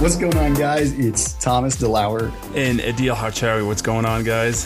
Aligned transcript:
What's 0.00 0.16
going 0.16 0.34
on, 0.38 0.54
guys? 0.54 0.98
It's 0.98 1.34
Thomas 1.34 1.76
DeLauer. 1.76 2.32
And 2.56 2.80
Adil 2.80 3.14
Harchari. 3.14 3.62
What's 3.62 3.82
going 3.82 4.06
on, 4.06 4.24
guys? 4.24 4.64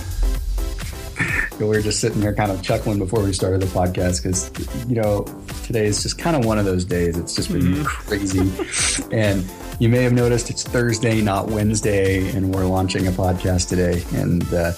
We 1.59 1.67
were 1.67 1.83
just 1.83 1.99
sitting 1.99 2.21
there 2.21 2.33
kind 2.33 2.53
of 2.53 2.63
chuckling 2.63 3.01
before 3.01 3.21
we 3.21 3.33
started 3.33 3.61
the 3.61 3.67
podcast 3.67 4.23
because, 4.23 4.49
you 4.89 4.95
know, 4.95 5.25
today 5.65 5.87
is 5.87 6.05
just 6.05 6.19
kind 6.19 6.37
of 6.37 6.45
one 6.45 6.61
of 6.61 6.65
those 6.65 6.85
days. 6.85 7.19
It's 7.19 7.35
just 7.35 7.51
been 7.51 7.63
mm-hmm. 7.63 7.83
crazy. 7.83 9.09
and 9.13 9.45
you 9.81 9.89
may 9.89 10.05
have 10.05 10.13
noticed 10.13 10.51
it's 10.51 10.63
Thursday, 10.63 11.21
not 11.21 11.49
Wednesday, 11.49 12.31
and 12.31 12.55
we're 12.55 12.67
launching 12.67 13.09
a 13.09 13.11
podcast 13.11 13.69
today. 13.69 14.05
And 14.17 14.45
uh, 14.55 14.71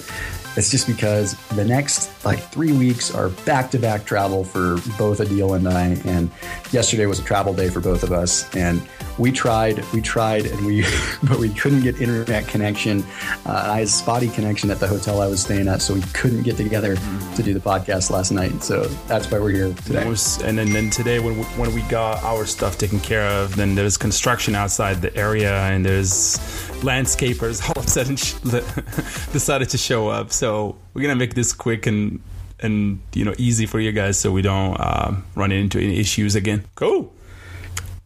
it's 0.57 0.71
just 0.71 0.87
because 0.87 1.37
the 1.49 1.67
next 1.67 2.07
like 2.27 2.41
three 2.41 2.73
weeks 2.73 3.15
are 3.15 3.29
back 3.47 3.71
to 3.71 3.79
back 3.79 4.05
travel 4.05 4.43
for 4.43 4.75
both 4.99 5.21
Adil 5.21 5.57
and 5.57 5.69
I. 5.69 5.91
And 6.05 6.29
yesterday 6.73 7.07
was 7.07 7.21
a 7.21 7.23
travel 7.23 7.55
day 7.55 7.71
for 7.71 7.79
both 7.79 8.03
of 8.03 8.11
us. 8.11 8.53
And 8.57 8.83
we 9.17 9.31
tried, 9.31 9.83
we 9.93 10.01
tried, 10.01 10.47
and 10.47 10.67
we, 10.67 10.85
but 11.23 11.39
we 11.39 11.51
couldn't 11.51 11.83
get 11.83 12.01
internet 12.01 12.49
connection. 12.49 13.05
Uh, 13.47 13.71
I 13.73 13.79
had 13.79 13.89
spotty 13.89 14.29
connection 14.29 14.71
at 14.73 14.81
the 14.81 14.89
hotel 14.89 15.21
I 15.21 15.29
was 15.29 15.41
staying 15.41 15.69
at, 15.69 15.81
so 15.81 15.95
we 15.95 16.03
couldn't 16.15 16.43
get 16.43 16.57
together 16.57 16.97
to 17.37 17.43
do 17.43 17.55
the 17.55 17.61
podcast 17.61 18.11
last 18.11 18.33
night. 18.33 18.61
So 18.61 18.83
that's 19.07 19.31
why 19.31 19.39
we're 19.39 19.51
here 19.51 19.73
today. 19.85 20.07
Was, 20.07 20.43
and 20.43 20.59
then, 20.59 20.73
then 20.73 20.91
today, 20.91 21.21
when 21.21 21.39
we, 21.39 21.45
when 21.45 21.73
we 21.75 21.83
got 21.83 22.25
our 22.25 22.45
stuff 22.45 22.77
taken 22.77 22.99
care 22.99 23.27
of, 23.27 23.55
then 23.55 23.77
there's 23.77 23.97
construction 23.97 24.57
outside 24.57 25.01
the 25.01 25.17
area, 25.17 25.55
and 25.69 25.87
there's 25.87 26.39
landscapers 26.83 27.63
all 27.69 27.81
of 27.81 27.87
a 27.87 27.89
sudden 27.89 28.17
decided 29.33 29.69
to 29.69 29.79
show 29.79 30.09
up. 30.09 30.33
So 30.33 30.77
we're 30.97 31.03
gonna 31.03 31.15
make 31.15 31.35
this 31.35 31.53
quick 31.53 31.87
and 31.87 32.21
and 32.61 33.01
you 33.13 33.23
know 33.23 33.35
easy 33.37 33.67
for 33.67 33.79
you 33.79 33.93
guys, 33.93 34.19
so 34.19 34.33
we 34.33 34.41
don't 34.41 34.81
uh, 34.81 35.15
run 35.35 35.53
into 35.53 35.79
any 35.79 36.01
issues 36.01 36.35
again. 36.35 36.65
Cool. 36.75 37.13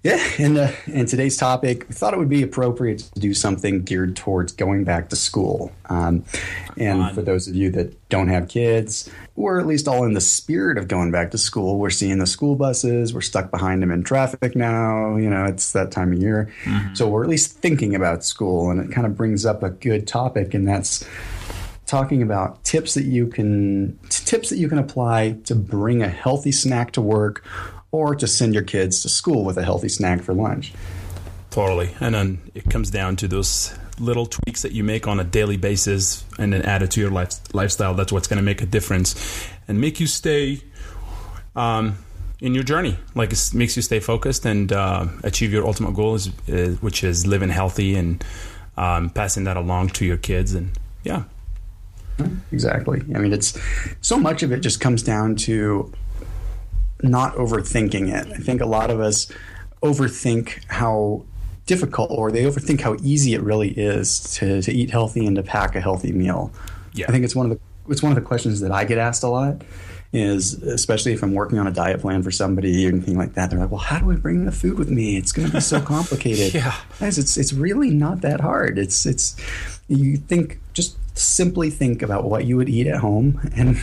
Yeah, 0.02 0.18
and 0.38 0.58
uh, 0.58 0.72
and 0.92 1.06
today's 1.06 1.36
topic, 1.36 1.86
we 1.88 1.94
thought 1.94 2.14
it 2.14 2.18
would 2.18 2.28
be 2.28 2.42
appropriate 2.42 2.98
to 3.14 3.20
do 3.20 3.32
something 3.32 3.84
geared 3.84 4.16
towards 4.16 4.52
going 4.52 4.82
back 4.82 5.10
to 5.10 5.16
school. 5.16 5.70
Um, 5.88 6.24
and 6.76 7.14
for 7.14 7.22
those 7.22 7.46
of 7.46 7.54
you 7.54 7.70
that 7.72 8.08
don't 8.08 8.28
have 8.28 8.48
kids, 8.48 9.08
or 9.36 9.60
at 9.60 9.68
least 9.68 9.86
all 9.86 10.04
in 10.04 10.14
the 10.14 10.20
spirit 10.20 10.76
of 10.76 10.88
going 10.88 11.12
back 11.12 11.30
to 11.30 11.38
school, 11.38 11.78
we're 11.78 11.90
seeing 11.90 12.18
the 12.18 12.26
school 12.26 12.56
buses. 12.56 13.14
We're 13.14 13.20
stuck 13.20 13.52
behind 13.52 13.82
them 13.82 13.92
in 13.92 14.02
traffic 14.02 14.56
now. 14.56 15.16
You 15.16 15.30
know, 15.30 15.44
it's 15.44 15.70
that 15.72 15.92
time 15.92 16.12
of 16.12 16.18
year, 16.18 16.52
mm-hmm. 16.64 16.94
so 16.94 17.06
we're 17.06 17.22
at 17.22 17.30
least 17.30 17.58
thinking 17.58 17.94
about 17.94 18.24
school, 18.24 18.70
and 18.70 18.80
it 18.80 18.92
kind 18.92 19.06
of 19.06 19.16
brings 19.16 19.46
up 19.46 19.62
a 19.62 19.70
good 19.70 20.08
topic, 20.08 20.54
and 20.54 20.66
that's 20.66 21.06
talking 21.90 22.22
about 22.22 22.62
tips 22.62 22.94
that 22.94 23.02
you 23.02 23.26
can 23.26 23.98
tips 24.10 24.48
that 24.50 24.58
you 24.58 24.68
can 24.68 24.78
apply 24.78 25.32
to 25.44 25.56
bring 25.56 26.02
a 26.02 26.08
healthy 26.08 26.52
snack 26.52 26.92
to 26.92 27.00
work 27.00 27.44
or 27.90 28.14
to 28.14 28.28
send 28.28 28.54
your 28.54 28.62
kids 28.62 29.02
to 29.02 29.08
school 29.08 29.44
with 29.44 29.58
a 29.58 29.64
healthy 29.64 29.88
snack 29.88 30.22
for 30.22 30.32
lunch. 30.32 30.72
Totally. 31.50 31.90
And 31.98 32.14
then 32.14 32.38
it 32.54 32.70
comes 32.70 32.90
down 32.90 33.16
to 33.16 33.26
those 33.26 33.76
little 33.98 34.24
tweaks 34.24 34.62
that 34.62 34.70
you 34.70 34.84
make 34.84 35.08
on 35.08 35.18
a 35.18 35.24
daily 35.24 35.56
basis 35.56 36.24
and 36.38 36.52
then 36.52 36.62
add 36.62 36.82
it 36.82 36.92
to 36.92 37.00
your 37.00 37.10
life, 37.10 37.34
lifestyle. 37.52 37.92
That's 37.94 38.12
what's 38.12 38.28
going 38.28 38.36
to 38.36 38.44
make 38.44 38.62
a 38.62 38.66
difference 38.66 39.48
and 39.66 39.80
make 39.80 39.98
you 39.98 40.06
stay 40.06 40.62
um, 41.56 41.98
in 42.40 42.54
your 42.54 42.62
journey. 42.62 42.96
Like 43.16 43.32
it 43.32 43.50
makes 43.52 43.74
you 43.74 43.82
stay 43.82 43.98
focused 43.98 44.46
and 44.46 44.72
uh, 44.72 45.08
achieve 45.24 45.52
your 45.52 45.66
ultimate 45.66 45.94
goal, 45.94 46.14
is, 46.14 46.28
uh, 46.48 46.76
which 46.80 47.02
is 47.02 47.26
living 47.26 47.48
healthy 47.48 47.96
and 47.96 48.24
um, 48.76 49.10
passing 49.10 49.42
that 49.44 49.56
along 49.56 49.88
to 49.88 50.04
your 50.04 50.18
kids. 50.18 50.54
And 50.54 50.70
yeah. 51.02 51.24
Exactly. 52.52 53.02
I 53.14 53.18
mean, 53.18 53.32
it's 53.32 53.58
so 54.00 54.18
much 54.18 54.42
of 54.42 54.52
it 54.52 54.60
just 54.60 54.80
comes 54.80 55.02
down 55.02 55.36
to 55.36 55.92
not 57.02 57.34
overthinking 57.34 58.12
it. 58.12 58.32
I 58.32 58.38
think 58.38 58.60
a 58.60 58.66
lot 58.66 58.90
of 58.90 59.00
us 59.00 59.30
overthink 59.82 60.64
how 60.66 61.24
difficult 61.66 62.10
or 62.10 62.32
they 62.32 62.44
overthink 62.44 62.80
how 62.80 62.96
easy 63.02 63.34
it 63.34 63.42
really 63.42 63.70
is 63.70 64.20
to, 64.34 64.60
to 64.62 64.72
eat 64.72 64.90
healthy 64.90 65.26
and 65.26 65.36
to 65.36 65.42
pack 65.42 65.76
a 65.76 65.80
healthy 65.80 66.12
meal. 66.12 66.52
Yeah. 66.92 67.06
I 67.08 67.12
think 67.12 67.24
it's 67.24 67.36
one 67.36 67.50
of 67.50 67.56
the 67.56 67.60
it's 67.90 68.02
one 68.02 68.12
of 68.12 68.16
the 68.16 68.22
questions 68.22 68.60
that 68.60 68.70
I 68.70 68.84
get 68.84 68.98
asked 68.98 69.22
a 69.22 69.28
lot 69.28 69.62
is 70.12 70.54
especially 70.62 71.12
if 71.12 71.22
I'm 71.22 71.34
working 71.34 71.58
on 71.58 71.66
a 71.66 71.70
diet 71.70 72.00
plan 72.00 72.22
for 72.22 72.30
somebody 72.30 72.84
or 72.84 72.88
anything 72.88 73.16
like 73.16 73.34
that. 73.34 73.50
They're 73.50 73.58
like, 73.58 73.70
"Well, 73.70 73.80
how 73.80 73.98
do 73.98 74.10
I 74.10 74.16
bring 74.16 74.44
the 74.44 74.52
food 74.52 74.78
with 74.78 74.90
me? 74.90 75.16
It's 75.16 75.32
going 75.32 75.48
to 75.48 75.54
be 75.54 75.60
so 75.60 75.80
complicated." 75.94 76.54
yeah, 76.54 76.74
guys, 76.98 77.18
it's 77.18 77.36
it's 77.36 77.52
really 77.52 77.90
not 77.90 78.22
that 78.22 78.40
hard. 78.40 78.78
It's 78.78 79.06
it's 79.06 79.36
you 79.88 80.16
think 80.16 80.60
simply 81.20 81.70
think 81.70 82.02
about 82.02 82.24
what 82.24 82.44
you 82.44 82.56
would 82.56 82.68
eat 82.68 82.86
at 82.86 82.98
home 82.98 83.40
and 83.54 83.78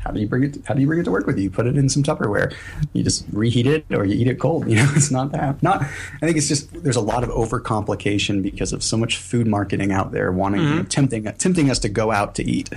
how 0.00 0.10
do 0.12 0.20
you 0.20 0.26
bring 0.26 0.44
it? 0.44 0.58
How 0.66 0.74
do 0.74 0.80
you 0.80 0.86
bring 0.86 0.98
it 0.98 1.04
to 1.04 1.10
work 1.10 1.26
with 1.26 1.36
you? 1.36 1.44
You 1.44 1.50
put 1.50 1.66
it 1.66 1.76
in 1.76 1.88
some 1.88 2.02
Tupperware. 2.02 2.54
You 2.94 3.04
just 3.04 3.26
reheat 3.32 3.66
it, 3.66 3.84
or 3.90 4.04
you 4.04 4.14
eat 4.14 4.28
it 4.28 4.40
cold. 4.40 4.66
You 4.70 4.76
know, 4.76 4.90
it's 4.94 5.10
not 5.10 5.32
that. 5.32 5.62
Not. 5.62 5.82
I 5.82 6.20
think 6.20 6.36
it's 6.36 6.48
just 6.48 6.72
there's 6.82 6.96
a 6.96 7.02
lot 7.02 7.22
of 7.22 7.30
overcomplication 7.30 8.42
because 8.42 8.72
of 8.72 8.82
so 8.82 8.96
much 8.96 9.16
food 9.16 9.46
marketing 9.46 9.92
out 9.92 10.12
there 10.12 10.32
wanting, 10.32 10.62
mm-hmm. 10.62 10.70
you 10.70 10.78
know, 10.78 10.84
tempting, 10.84 11.24
tempting 11.24 11.70
us 11.70 11.78
to 11.80 11.88
go 11.88 12.12
out 12.12 12.34
to 12.36 12.44
eat. 12.44 12.70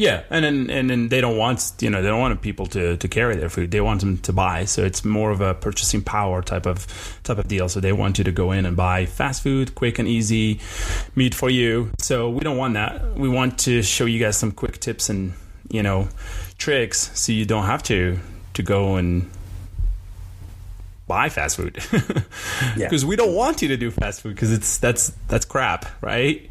Yeah, 0.00 0.22
and 0.30 0.42
then 0.42 0.70
and 0.70 0.88
then 0.88 1.10
they 1.10 1.20
don't 1.20 1.36
want 1.36 1.74
you 1.80 1.90
know 1.90 2.00
they 2.00 2.08
don't 2.08 2.20
want 2.20 2.40
people 2.40 2.64
to, 2.68 2.96
to 2.96 3.06
carry 3.06 3.36
their 3.36 3.50
food. 3.50 3.70
They 3.70 3.82
want 3.82 4.00
them 4.00 4.16
to 4.16 4.32
buy. 4.32 4.64
So 4.64 4.82
it's 4.82 5.04
more 5.04 5.30
of 5.30 5.42
a 5.42 5.52
purchasing 5.52 6.00
power 6.00 6.40
type 6.40 6.64
of 6.64 6.86
type 7.22 7.36
of 7.36 7.48
deal. 7.48 7.68
So 7.68 7.80
they 7.80 7.92
want 7.92 8.16
you 8.16 8.24
to 8.24 8.32
go 8.32 8.50
in 8.50 8.64
and 8.64 8.74
buy 8.74 9.04
fast 9.04 9.42
food, 9.42 9.74
quick 9.74 9.98
and 9.98 10.08
easy, 10.08 10.58
meat 11.14 11.34
for 11.34 11.50
you. 11.50 11.90
So 11.98 12.30
we 12.30 12.40
don't 12.40 12.56
want 12.56 12.72
that. 12.74 13.14
We 13.14 13.28
want 13.28 13.58
to 13.58 13.82
show 13.82 14.06
you 14.06 14.18
guys 14.18 14.38
some 14.38 14.52
quick 14.52 14.80
tips 14.80 15.10
and 15.10 15.34
you 15.68 15.82
know 15.82 16.08
tricks 16.56 17.10
so 17.12 17.32
you 17.32 17.44
don't 17.44 17.66
have 17.66 17.82
to 17.82 18.18
to 18.54 18.62
go 18.62 18.96
and 18.96 19.30
buy 21.08 21.28
fast 21.28 21.56
food 21.56 21.74
because 21.74 23.02
yeah. 23.02 23.04
we 23.06 23.16
don't 23.16 23.34
want 23.34 23.60
you 23.60 23.68
to 23.68 23.76
do 23.76 23.90
fast 23.90 24.22
food 24.22 24.34
because 24.34 24.50
it's 24.50 24.78
that's 24.78 25.12
that's 25.28 25.44
crap 25.44 25.84
right 26.00 26.48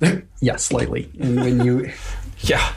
yeah 0.40 0.56
slightly 0.56 1.10
and 1.20 1.36
when 1.36 1.62
you 1.62 1.92
yeah 2.40 2.72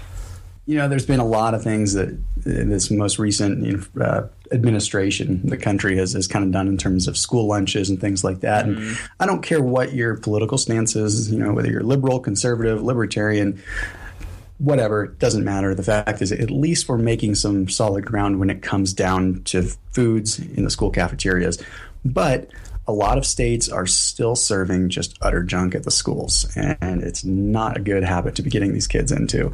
you 0.69 0.77
know 0.77 0.87
there's 0.87 1.05
been 1.05 1.19
a 1.19 1.25
lot 1.25 1.55
of 1.55 1.63
things 1.63 1.93
that 1.93 2.15
this 2.37 2.91
most 2.91 3.17
recent 3.17 3.87
uh, 3.99 4.21
administration 4.51 5.41
the 5.43 5.57
country 5.57 5.97
has, 5.97 6.13
has 6.13 6.27
kind 6.27 6.45
of 6.45 6.51
done 6.51 6.67
in 6.67 6.77
terms 6.77 7.07
of 7.07 7.17
school 7.17 7.47
lunches 7.47 7.89
and 7.89 7.99
things 7.99 8.23
like 8.23 8.41
that 8.41 8.67
mm-hmm. 8.67 8.79
and 8.79 8.99
i 9.19 9.25
don't 9.25 9.41
care 9.41 9.63
what 9.63 9.93
your 9.93 10.15
political 10.17 10.59
stance 10.59 10.95
is 10.95 11.31
you 11.31 11.39
know 11.39 11.53
whether 11.53 11.71
you're 11.71 11.81
liberal 11.81 12.19
conservative 12.19 12.83
libertarian 12.83 13.59
whatever, 14.59 15.07
doesn't 15.07 15.45
matter. 15.45 15.73
The 15.73 15.83
fact 15.83 16.21
is, 16.21 16.33
at 16.33 16.51
least 16.51 16.89
we're 16.89 16.97
making 16.97 17.35
some 17.35 17.69
solid 17.69 18.05
ground 18.05 18.41
when 18.41 18.49
it 18.49 18.61
comes 18.61 18.91
down 18.91 19.41
to 19.45 19.63
foods 19.93 20.37
in 20.37 20.65
the 20.65 20.69
school 20.69 20.91
cafeterias. 20.91 21.63
But 22.03 22.49
a 22.89 22.91
lot 22.91 23.19
of 23.19 23.25
states 23.25 23.69
are 23.69 23.85
still 23.85 24.35
serving 24.35 24.89
just 24.89 25.15
utter 25.21 25.43
junk 25.43 25.75
at 25.75 25.83
the 25.83 25.91
schools, 25.91 26.51
and 26.55 27.03
it's 27.03 27.23
not 27.23 27.77
a 27.77 27.79
good 27.79 28.03
habit 28.03 28.33
to 28.35 28.41
be 28.41 28.49
getting 28.49 28.73
these 28.73 28.87
kids 28.87 29.11
into. 29.11 29.53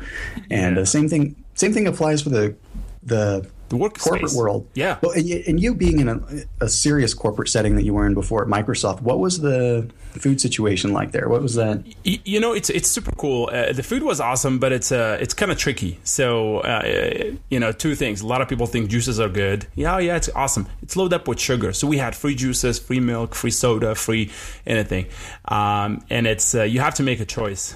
And 0.50 0.78
the 0.78 0.86
same 0.86 1.10
thing, 1.10 1.36
same 1.54 1.74
thing 1.74 1.86
applies 1.86 2.22
for 2.22 2.30
the 2.30 2.56
the 3.04 3.46
the 3.70 3.78
work 3.78 3.98
corporate 3.98 4.30
space. 4.30 4.38
world. 4.38 4.68
Yeah. 4.74 5.00
Well, 5.02 5.12
and 5.12 5.60
you 5.60 5.74
being 5.74 6.00
in 6.00 6.08
a, 6.10 6.22
a, 6.62 6.70
serious 6.70 7.14
corporate 7.14 7.50
setting 7.50 7.76
that 7.76 7.84
you 7.84 7.94
were 7.94 8.06
in 8.06 8.14
before 8.14 8.44
at 8.44 8.48
Microsoft, 8.48 9.02
what 9.02 9.20
was 9.20 9.40
the 9.40 9.90
food 10.12 10.40
situation 10.40 10.94
like 10.94 11.12
there? 11.12 11.28
What 11.30 11.42
was 11.42 11.56
that? 11.56 11.84
You 12.04 12.40
know, 12.40 12.54
it's 12.54 12.70
it's 12.70 12.90
super 12.90 13.12
cool. 13.12 13.50
Uh, 13.52 13.74
the 13.74 13.84
food 13.84 14.04
was 14.04 14.20
awesome, 14.20 14.60
but 14.60 14.72
it's 14.72 14.92
uh, 14.92 15.18
it's 15.20 15.34
kind 15.34 15.52
of 15.52 15.58
tricky. 15.58 16.00
So, 16.04 16.60
uh, 16.60 17.34
you 17.50 17.60
know, 17.60 17.72
two 17.72 17.96
things. 17.96 18.22
A 18.22 18.28
lot 18.28 18.42
of 18.42 18.48
people 18.48 18.68
think 18.68 18.90
juices 18.90 19.20
are 19.20 19.30
good. 19.30 19.68
Yeah, 19.76 19.98
yeah, 20.00 20.16
it's 20.16 20.30
awesome. 20.36 20.68
It's 20.82 20.96
loaded 20.96 21.16
up 21.16 21.28
with 21.28 21.40
sugar. 21.40 21.74
So 21.74 21.88
we 21.88 21.98
had 21.98 22.16
free 22.16 22.36
juices, 22.36 22.78
free 22.80 23.00
milk, 23.00 23.34
free 23.34 23.52
soda, 23.52 23.96
free 23.96 24.32
anything, 24.66 25.08
um, 25.46 26.04
and 26.10 26.28
it's 26.28 26.54
uh, 26.54 26.64
you 26.64 26.80
have 26.82 26.96
to 26.96 27.04
make 27.04 27.20
a 27.20 27.26
choice 27.26 27.76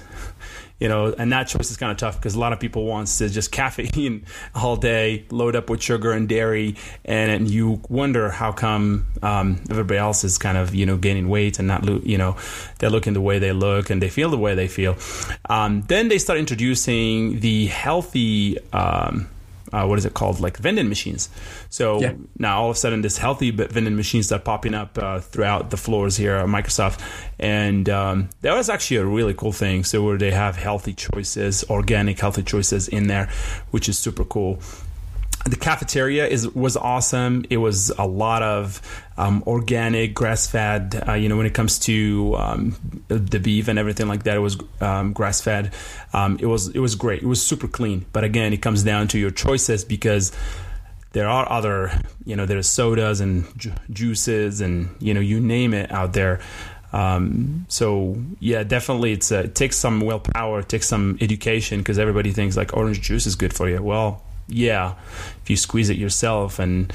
you 0.80 0.88
know, 0.88 1.14
and 1.16 1.32
that 1.32 1.44
choice 1.44 1.70
is 1.70 1.76
kind 1.76 1.92
of 1.92 1.98
tough 1.98 2.16
because 2.16 2.34
a 2.34 2.40
lot 2.40 2.52
of 2.52 2.58
people 2.58 2.86
wants 2.86 3.18
to 3.18 3.28
just 3.28 3.52
caffeine 3.60 4.24
all 4.54 4.76
day, 4.76 5.26
load 5.30 5.54
up 5.54 5.70
with 5.70 5.82
sugar 5.82 6.12
and 6.12 6.28
dairy, 6.28 6.74
and, 7.04 7.30
and 7.30 7.50
you 7.50 7.80
wonder 7.88 8.30
how 8.30 8.50
come 8.50 9.06
um, 9.22 9.60
everybody 9.70 9.98
else 9.98 10.24
is 10.24 10.38
kind 10.38 10.56
of 10.56 10.74
you 10.74 10.86
know 10.86 10.96
gaining 10.96 11.28
weight 11.28 11.58
and 11.58 11.68
not 11.68 11.84
lo- 11.84 12.00
you 12.02 12.18
know 12.18 12.36
they're 12.78 12.90
looking 12.90 13.12
the 13.12 13.20
way 13.20 13.38
they 13.38 13.52
look 13.52 13.90
and 13.90 14.02
they 14.02 14.08
feel 14.08 14.30
the 14.30 14.38
way 14.38 14.54
they 14.54 14.68
feel. 14.68 14.96
Um, 15.48 15.82
then 15.82 16.08
they 16.08 16.18
start 16.18 16.38
introducing 16.38 17.40
the 17.40 17.66
healthy. 17.66 18.58
Um, 18.72 19.28
uh, 19.72 19.86
what 19.86 19.98
is 19.98 20.04
it 20.04 20.14
called? 20.14 20.40
Like 20.40 20.56
vending 20.56 20.88
machines. 20.88 21.28
So 21.68 22.00
yeah. 22.00 22.14
now 22.38 22.62
all 22.62 22.70
of 22.70 22.76
a 22.76 22.78
sudden 22.78 23.02
this 23.02 23.18
healthy 23.18 23.50
but 23.50 23.70
vending 23.72 23.96
machines 23.96 24.26
start 24.26 24.44
popping 24.44 24.74
up 24.74 24.98
uh, 24.98 25.20
throughout 25.20 25.70
the 25.70 25.76
floors 25.76 26.16
here 26.16 26.36
at 26.36 26.46
microsoft. 26.46 27.00
And 27.38 27.88
um, 27.88 28.30
that 28.42 28.54
was 28.54 28.68
actually 28.68 28.98
a 28.98 29.06
really 29.06 29.34
cool 29.34 29.52
thing. 29.52 29.84
So 29.84 30.02
where 30.02 30.18
they 30.18 30.30
have 30.30 30.56
healthy 30.56 30.92
choices 30.92 31.64
organic 31.70 32.18
healthy 32.18 32.42
choices 32.42 32.88
in 32.88 33.06
there 33.06 33.28
which 33.70 33.88
is 33.88 33.98
super 33.98 34.24
cool. 34.24 34.60
The 35.46 35.56
cafeteria 35.56 36.26
is 36.26 36.48
was 36.48 36.76
awesome. 36.76 37.44
It 37.48 37.56
was 37.56 37.90
a 37.90 38.06
lot 38.06 38.42
of 38.42 38.82
um, 39.20 39.44
organic, 39.46 40.14
grass 40.14 40.46
fed. 40.46 41.04
Uh, 41.06 41.12
you 41.12 41.28
know, 41.28 41.36
when 41.36 41.44
it 41.44 41.52
comes 41.52 41.78
to 41.80 42.34
um, 42.38 43.04
the 43.08 43.38
beef 43.38 43.68
and 43.68 43.78
everything 43.78 44.08
like 44.08 44.22
that, 44.22 44.34
it 44.34 44.40
was 44.40 44.56
um, 44.80 45.12
grass 45.12 45.42
fed. 45.42 45.74
Um, 46.14 46.38
it 46.40 46.46
was 46.46 46.68
it 46.68 46.78
was 46.78 46.94
great. 46.94 47.22
It 47.22 47.26
was 47.26 47.46
super 47.46 47.68
clean. 47.68 48.06
But 48.14 48.24
again, 48.24 48.54
it 48.54 48.62
comes 48.62 48.82
down 48.82 49.08
to 49.08 49.18
your 49.18 49.30
choices 49.30 49.84
because 49.84 50.32
there 51.12 51.28
are 51.28 51.50
other, 51.52 51.92
you 52.24 52.34
know, 52.34 52.46
there's 52.46 52.66
sodas 52.66 53.20
and 53.20 53.46
ju- 53.58 53.72
juices 53.92 54.62
and 54.62 54.88
you 55.00 55.12
know 55.12 55.20
you 55.20 55.38
name 55.38 55.74
it 55.74 55.92
out 55.92 56.14
there. 56.14 56.40
Um, 56.94 57.66
so 57.68 58.16
yeah, 58.40 58.62
definitely, 58.62 59.12
it's 59.12 59.30
uh, 59.30 59.42
it 59.44 59.54
takes 59.54 59.76
some 59.76 60.00
willpower, 60.00 60.60
it 60.60 60.70
takes 60.70 60.88
some 60.88 61.18
education 61.20 61.80
because 61.80 61.98
everybody 61.98 62.32
thinks 62.32 62.56
like 62.56 62.74
orange 62.74 63.02
juice 63.02 63.26
is 63.26 63.36
good 63.36 63.52
for 63.52 63.68
you. 63.68 63.82
Well, 63.82 64.22
yeah, 64.48 64.94
if 65.42 65.50
you 65.50 65.56
squeeze 65.56 65.90
it 65.90 65.98
yourself 65.98 66.58
and 66.58 66.90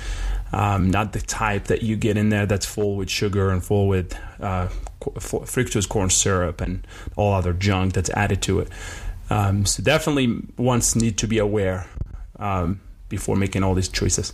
um, 0.56 0.90
not 0.90 1.12
the 1.12 1.20
type 1.20 1.66
that 1.66 1.84
you 1.84 1.98
get 1.98 2.16
in 2.16 2.30
there 2.30 2.46
that's 2.46 2.66
full 2.66 2.96
with 2.96 3.10
sugar 3.10 3.50
and 3.52 3.62
full 3.62 3.90
with 3.90 4.18
uh, 4.40 4.70
fructose 5.02 5.88
corn 5.88 6.10
syrup 6.10 6.62
and 6.62 6.88
all 7.18 7.34
other 7.34 7.52
junk 7.52 7.94
that's 7.94 8.10
added 8.12 8.42
to 8.44 8.62
it. 8.62 8.70
Um, 9.30 9.66
so 9.66 9.84
definitely, 9.84 10.42
once 10.58 10.96
need 10.96 11.18
to 11.18 11.28
be 11.28 11.40
aware 11.40 11.88
um, 12.40 12.80
before 13.10 13.36
making 13.36 13.64
all 13.64 13.74
these 13.74 13.90
choices. 13.90 14.32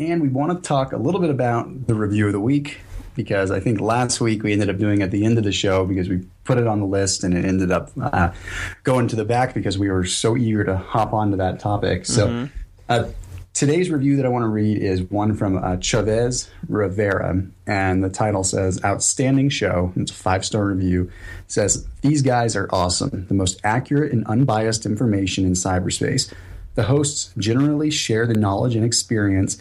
And 0.00 0.20
we 0.20 0.28
want 0.28 0.52
to 0.52 0.68
talk 0.68 0.92
a 0.92 0.96
little 0.96 1.20
bit 1.20 1.30
about 1.30 1.86
the 1.86 1.94
review 1.94 2.26
of 2.26 2.32
the 2.32 2.40
week 2.40 2.80
because 3.14 3.52
I 3.52 3.60
think 3.60 3.80
last 3.80 4.20
week 4.20 4.42
we 4.42 4.52
ended 4.52 4.68
up 4.68 4.78
doing 4.78 5.00
at 5.00 5.12
the 5.12 5.24
end 5.24 5.38
of 5.38 5.44
the 5.44 5.52
show 5.52 5.86
because 5.86 6.08
we 6.08 6.26
put 6.42 6.58
it 6.58 6.66
on 6.66 6.80
the 6.80 6.86
list 6.86 7.22
and 7.22 7.32
it 7.32 7.44
ended 7.44 7.70
up 7.70 7.92
uh, 8.02 8.32
going 8.82 9.06
to 9.08 9.16
the 9.16 9.24
back 9.24 9.54
because 9.54 9.78
we 9.78 9.90
were 9.90 10.04
so 10.04 10.36
eager 10.36 10.64
to 10.64 10.76
hop 10.76 11.12
onto 11.12 11.36
that 11.36 11.60
topic. 11.60 12.04
So 12.04 12.26
mm-hmm. 12.26 12.46
uh, 12.88 13.04
today's 13.56 13.90
review 13.90 14.16
that 14.16 14.26
I 14.26 14.28
want 14.28 14.42
to 14.42 14.48
read 14.48 14.76
is 14.76 15.00
one 15.04 15.34
from 15.34 15.56
uh, 15.56 15.78
Chavez 15.78 16.50
Rivera, 16.68 17.42
and 17.66 18.04
the 18.04 18.10
title 18.10 18.44
says 18.44 18.78
"Outstanding 18.84 19.48
Show." 19.48 19.94
It's 19.96 20.10
a 20.10 20.14
five 20.14 20.44
star 20.44 20.66
review. 20.66 21.10
It 21.44 21.50
says 21.52 21.86
these 22.02 22.20
guys 22.20 22.54
are 22.54 22.68
awesome, 22.70 23.26
the 23.28 23.34
most 23.34 23.58
accurate 23.64 24.12
and 24.12 24.26
unbiased 24.26 24.84
information 24.84 25.46
in 25.46 25.52
cyberspace. 25.52 26.32
The 26.74 26.82
hosts 26.82 27.32
generally 27.38 27.90
share 27.90 28.26
the 28.26 28.34
knowledge 28.34 28.76
and 28.76 28.84
experience 28.84 29.56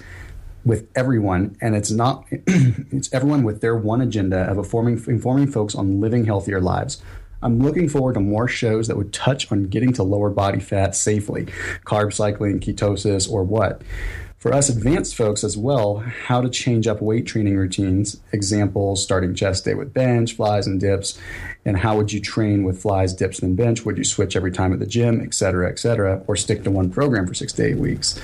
with 0.66 0.90
everyone, 0.94 1.56
and 1.62 1.74
it's 1.74 1.92
not 1.92 2.26
it's 2.32 3.12
everyone 3.14 3.44
with 3.44 3.62
their 3.62 3.78
one 3.78 4.02
agenda 4.02 4.40
of 4.42 4.58
informing 4.58 5.02
informing 5.08 5.50
folks 5.50 5.74
on 5.74 6.02
living 6.02 6.26
healthier 6.26 6.60
lives. 6.60 7.02
I'm 7.42 7.60
looking 7.60 7.90
forward 7.90 8.14
to 8.14 8.20
more 8.20 8.48
shows 8.48 8.88
that 8.88 8.98
would 8.98 9.14
touch 9.14 9.52
on 9.52 9.66
getting 9.66 9.94
to 9.94 10.04
lower 10.04 10.30
body 10.30 10.60
fat 10.60 10.96
safely, 10.96 11.46
carb 11.86 12.14
cycling, 12.14 12.60
ketosis, 12.60 13.30
or 13.30 13.44
what. 13.44 13.82
For 14.38 14.54
us 14.54 14.70
advanced 14.70 15.16
folks 15.16 15.44
as 15.44 15.58
well, 15.58 15.98
how 15.98 16.40
to 16.40 16.50
change 16.50 16.86
up 16.86 17.02
weight 17.02 17.26
training 17.26 17.58
routines, 17.58 18.22
examples 18.32 19.02
starting 19.02 19.34
chest 19.34 19.66
day 19.66 19.74
with 19.74 19.92
bench, 19.92 20.34
flies, 20.34 20.68
and 20.68 20.80
dips, 20.80 21.20
and 21.66 21.78
how 21.78 21.98
would 21.98 22.14
you 22.14 22.20
train 22.20 22.64
with 22.64 22.80
flies, 22.80 23.14
dips, 23.14 23.40
and 23.40 23.58
bench? 23.58 23.86
Would 23.86 23.98
you 23.98 24.04
switch 24.04 24.36
every 24.36 24.52
time 24.52 24.72
at 24.72 24.78
the 24.78 24.86
gym, 24.86 25.20
et 25.22 25.34
cetera, 25.34 25.68
et 25.68 25.80
cetera, 25.80 26.24
or 26.28 26.36
stick 26.36 26.64
to 26.64 26.70
one 26.70 26.92
program 26.92 27.26
for 27.26 27.34
six 27.34 27.54
to 27.54 27.66
eight 27.66 27.78
weeks? 27.78 28.22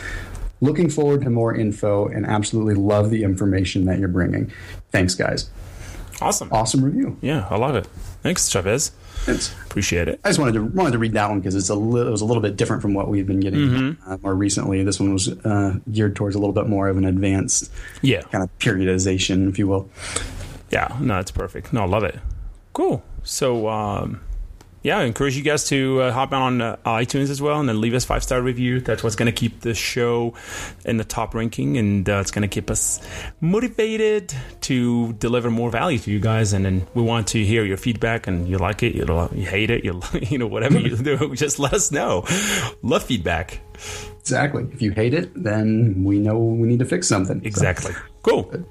Looking 0.60 0.92
forward 0.92 1.22
to 1.24 1.32
more 1.32 1.56
info 1.56 2.06
and 2.06 2.24
absolutely 2.28 2.76
love 2.76 3.10
the 3.10 3.24
information 3.24 3.86
that 3.86 3.98
you're 3.98 4.08
bringing. 4.08 4.52
Thanks, 4.92 5.16
guys. 5.16 5.50
Awesome. 6.22 6.50
Awesome 6.52 6.86
review. 6.86 7.18
Yeah, 7.22 7.48
I 7.50 7.58
love 7.58 7.76
it. 7.76 7.88
Thanks, 8.22 8.48
Chavez. 8.48 8.92
Thanks. 9.24 9.54
Appreciate 9.66 10.08
it. 10.08 10.20
I 10.24 10.30
just 10.30 10.40
wanted 10.40 10.54
to 10.54 10.66
wanted 10.66 10.94
to 10.94 10.98
read 10.98 11.14
that 11.14 11.30
one 11.30 11.40
because 11.40 11.54
it's 11.54 11.70
a 11.70 11.76
li- 11.76 12.08
it 12.08 12.10
was 12.10 12.22
a 12.22 12.26
little 12.26 12.42
bit 12.42 12.56
different 12.56 12.82
from 12.82 12.96
what 12.96 13.08
we've 13.08 13.28
been 13.28 13.40
getting 13.40 13.60
mm-hmm. 13.60 14.12
uh, 14.12 14.18
more 14.18 14.34
recently. 14.34 14.84
This 14.84 15.00
one 15.00 15.14
was 15.14 15.30
uh, 15.30 15.78
geared 15.92 16.16
towards 16.16 16.36
a 16.36 16.40
little 16.40 16.54
bit 16.54 16.68
more 16.68 16.88
of 16.88 16.98
an 16.98 17.06
advanced, 17.06 17.72
yeah, 18.02 18.22
kind 18.24 18.44
of 18.44 18.50
periodization, 18.58 19.48
if 19.48 19.60
you 19.60 19.68
will. 19.68 19.90
Yeah, 20.72 20.98
no, 21.00 21.20
it's 21.20 21.32
perfect. 21.32 21.72
No, 21.72 21.84
I 21.84 21.86
love 21.86 22.04
it. 22.04 22.18
Cool. 22.74 23.04
So, 23.24 23.68
um, 23.70 24.22
yeah, 24.84 24.98
I 24.98 25.04
encourage 25.04 25.38
you 25.38 25.44
guys 25.44 25.66
to 25.70 26.02
uh, 26.02 26.12
hop 26.12 26.34
on 26.34 26.60
uh, 26.60 26.78
iTunes 26.86 27.30
as 27.30 27.42
well 27.42 27.60
and 27.60 27.70
then 27.70 27.80
leave 27.80 27.94
us 27.94 28.04
five 28.04 28.24
star 28.24 28.42
review. 28.42 28.80
That's 28.80 29.04
what's 29.04 29.16
going 29.16 29.28
to 29.28 29.32
keep 29.32 29.62
the 29.62 29.76
show 29.76 30.34
in 30.86 30.98
the 30.98 31.04
top 31.04 31.36
ranking, 31.36 31.78
and 31.78 32.10
uh, 32.10 32.20
it's 32.20 32.32
going 32.32 32.42
to 32.42 32.48
keep 32.48 32.72
us 32.72 33.00
motivated 33.42 34.34
to 34.62 35.14
deliver 35.14 35.52
more 35.52 35.70
value 35.70 36.00
to 36.00 36.12
you 36.12 36.20
guys. 36.20 36.54
And 36.54 36.66
then 36.66 36.88
we 36.96 37.04
want 37.04 37.28
to 37.30 37.46
hear 37.46 37.64
your 37.64 37.78
feedback, 37.78 38.26
and 38.26 38.48
you 38.48 38.58
like 38.58 38.82
it, 38.82 38.96
you, 38.96 39.06
you 39.34 39.46
hate 39.46 39.70
it, 39.70 39.86
you 39.86 40.02
you 40.22 40.38
know 40.38 40.48
whatever 40.48 40.80
you 40.80 40.96
do, 40.96 41.36
just 41.36 41.60
let 41.60 41.74
us 41.74 41.92
know. 41.92 42.26
Love 42.82 43.04
feedback. 43.04 43.60
Exactly. 44.20 44.68
If 44.72 44.82
you 44.82 44.92
hate 44.92 45.14
it, 45.14 45.32
then 45.36 46.04
we 46.04 46.20
know 46.20 46.38
we 46.38 46.68
need 46.68 46.80
to 46.80 46.86
fix 46.86 47.08
something. 47.08 47.42
Exactly. 47.44 47.94
So. 47.94 48.00
Cool. 48.24 48.66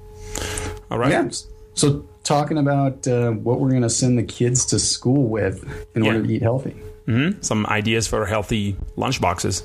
All 0.89 0.97
right. 0.97 1.11
Yeah. 1.11 1.29
So 1.73 2.07
talking 2.23 2.57
about 2.57 3.07
uh, 3.07 3.31
what 3.31 3.59
we're 3.59 3.69
going 3.69 3.81
to 3.81 3.89
send 3.89 4.17
the 4.17 4.23
kids 4.23 4.65
to 4.67 4.79
school 4.79 5.27
with 5.27 5.63
in 5.95 6.03
yeah. 6.03 6.11
order 6.11 6.27
to 6.27 6.33
eat 6.33 6.41
healthy. 6.41 6.75
Mm-hmm. 7.07 7.41
Some 7.41 7.65
ideas 7.65 8.07
for 8.07 8.25
healthy 8.25 8.77
lunch 8.95 9.19
boxes. 9.19 9.63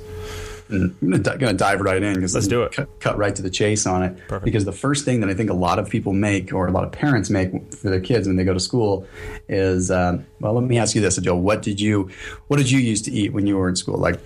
I'm 0.68 0.96
going 1.00 1.22
to 1.22 1.52
dive 1.52 1.80
right 1.80 2.02
in 2.02 2.14
because 2.14 2.34
let's 2.34 2.48
do 2.48 2.64
it. 2.64 2.72
Cut, 2.72 2.88
cut, 2.98 3.16
right 3.16 3.34
to 3.36 3.42
the 3.42 3.50
chase 3.50 3.86
on 3.86 4.02
it. 4.02 4.18
Perfect. 4.26 4.44
Because 4.44 4.64
the 4.64 4.72
first 4.72 5.04
thing 5.04 5.20
that 5.20 5.30
I 5.30 5.34
think 5.34 5.48
a 5.48 5.54
lot 5.54 5.78
of 5.78 5.88
people 5.88 6.12
make, 6.12 6.52
or 6.52 6.66
a 6.66 6.72
lot 6.72 6.82
of 6.82 6.90
parents 6.90 7.30
make 7.30 7.52
for 7.72 7.88
their 7.88 8.00
kids 8.00 8.26
when 8.26 8.36
they 8.36 8.42
go 8.42 8.52
to 8.52 8.58
school, 8.58 9.06
is 9.48 9.92
uh, 9.92 10.18
well. 10.40 10.54
Let 10.54 10.64
me 10.64 10.78
ask 10.78 10.96
you 10.96 11.00
this, 11.00 11.16
Joe. 11.18 11.36
What 11.36 11.62
did 11.62 11.80
you 11.80 12.10
What 12.48 12.56
did 12.56 12.68
you 12.68 12.80
used 12.80 13.04
to 13.04 13.12
eat 13.12 13.32
when 13.32 13.46
you 13.46 13.56
were 13.56 13.68
in 13.68 13.76
school? 13.76 13.96
Like 13.96 14.18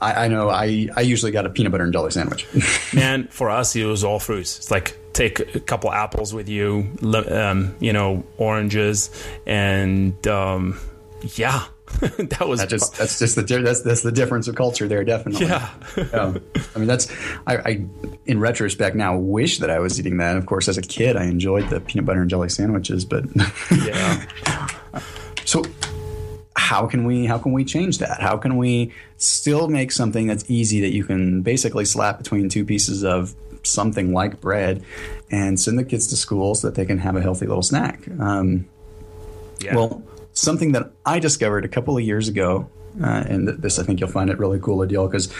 I, 0.00 0.26
I, 0.26 0.28
know 0.28 0.50
I, 0.50 0.88
I 0.94 1.00
usually 1.00 1.32
got 1.32 1.46
a 1.46 1.50
peanut 1.50 1.72
butter 1.72 1.84
and 1.84 1.92
jelly 1.92 2.10
sandwich. 2.10 2.46
Man, 2.94 3.26
for 3.28 3.48
us, 3.50 3.74
it 3.74 3.84
was 3.84 4.04
all 4.04 4.18
fruits. 4.18 4.58
It's 4.58 4.70
like 4.70 4.96
take 5.18 5.54
a 5.56 5.60
couple 5.60 5.92
apples 5.92 6.32
with 6.32 6.48
you, 6.48 6.86
um, 7.02 7.74
you 7.80 7.92
know, 7.92 8.24
oranges, 8.36 9.10
and 9.46 10.26
um, 10.28 10.78
yeah, 11.34 11.64
that 12.00 12.46
was 12.46 12.60
that 12.60 12.68
just 12.68 12.96
that's 12.96 13.18
just 13.18 13.34
the 13.34 13.42
that's 13.42 13.82
that's 13.82 14.02
the 14.02 14.12
difference 14.12 14.46
of 14.46 14.54
culture 14.54 14.86
there, 14.86 15.04
definitely. 15.04 15.46
Yeah, 15.46 15.70
um, 16.12 16.40
I 16.74 16.78
mean 16.78 16.86
that's 16.86 17.10
I, 17.46 17.56
I, 17.56 17.86
in 18.26 18.38
retrospect 18.38 18.94
now 18.94 19.16
wish 19.16 19.58
that 19.58 19.70
I 19.70 19.80
was 19.80 19.98
eating 19.98 20.18
that. 20.18 20.36
Of 20.36 20.46
course, 20.46 20.68
as 20.68 20.78
a 20.78 20.82
kid, 20.82 21.16
I 21.16 21.24
enjoyed 21.24 21.68
the 21.68 21.80
peanut 21.80 22.06
butter 22.06 22.20
and 22.20 22.30
jelly 22.30 22.48
sandwiches, 22.48 23.04
but 23.04 23.24
yeah. 23.84 24.24
so 25.44 25.64
how 26.54 26.86
can 26.86 27.04
we 27.04 27.26
how 27.26 27.38
can 27.38 27.52
we 27.52 27.64
change 27.64 27.98
that? 27.98 28.20
How 28.20 28.36
can 28.36 28.56
we 28.56 28.92
still 29.16 29.66
make 29.66 29.90
something 29.90 30.28
that's 30.28 30.48
easy 30.48 30.80
that 30.82 30.92
you 30.92 31.02
can 31.02 31.42
basically 31.42 31.84
slap 31.84 32.18
between 32.18 32.48
two 32.48 32.64
pieces 32.64 33.02
of 33.02 33.34
something 33.68 34.12
like 34.12 34.40
bread 34.40 34.82
and 35.30 35.58
send 35.58 35.78
the 35.78 35.84
kids 35.84 36.06
to 36.08 36.16
school 36.16 36.54
so 36.54 36.68
that 36.68 36.74
they 36.74 36.84
can 36.84 36.98
have 36.98 37.16
a 37.16 37.20
healthy 37.20 37.46
little 37.46 37.62
snack? 37.62 38.08
Um, 38.18 38.68
yeah. 39.60 39.74
Well, 39.74 40.02
something 40.32 40.72
that 40.72 40.90
I 41.04 41.18
discovered 41.18 41.64
a 41.64 41.68
couple 41.68 41.96
of 41.96 42.02
years 42.02 42.28
ago 42.28 42.70
uh, 43.02 43.24
and 43.28 43.48
this, 43.48 43.78
I 43.78 43.82
think 43.82 44.00
you'll 44.00 44.08
find 44.08 44.30
it 44.30 44.38
really 44.38 44.58
cool, 44.58 44.78
Adil, 44.78 45.10
because 45.10 45.32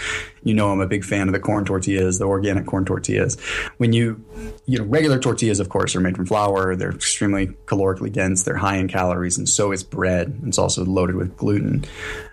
you 0.43 0.53
know 0.53 0.71
I'm 0.71 0.79
a 0.79 0.87
big 0.87 1.03
fan 1.03 1.27
of 1.27 1.33
the 1.33 1.39
corn 1.39 1.65
tortillas, 1.65 2.19
the 2.19 2.25
organic 2.25 2.65
corn 2.65 2.85
tortillas. 2.85 3.39
When 3.77 3.93
you, 3.93 4.23
you 4.65 4.79
know, 4.79 4.85
regular 4.85 5.19
tortillas, 5.19 5.59
of 5.59 5.69
course, 5.69 5.95
are 5.95 5.99
made 5.99 6.15
from 6.15 6.25
flour. 6.25 6.75
They're 6.75 6.91
extremely 6.91 7.47
calorically 7.65 8.11
dense. 8.11 8.43
They're 8.43 8.57
high 8.57 8.77
in 8.77 8.87
calories, 8.87 9.37
and 9.37 9.47
so 9.47 9.71
is 9.71 9.83
bread. 9.83 10.39
It's 10.45 10.57
also 10.57 10.85
loaded 10.85 11.15
with 11.15 11.35
gluten. 11.37 11.85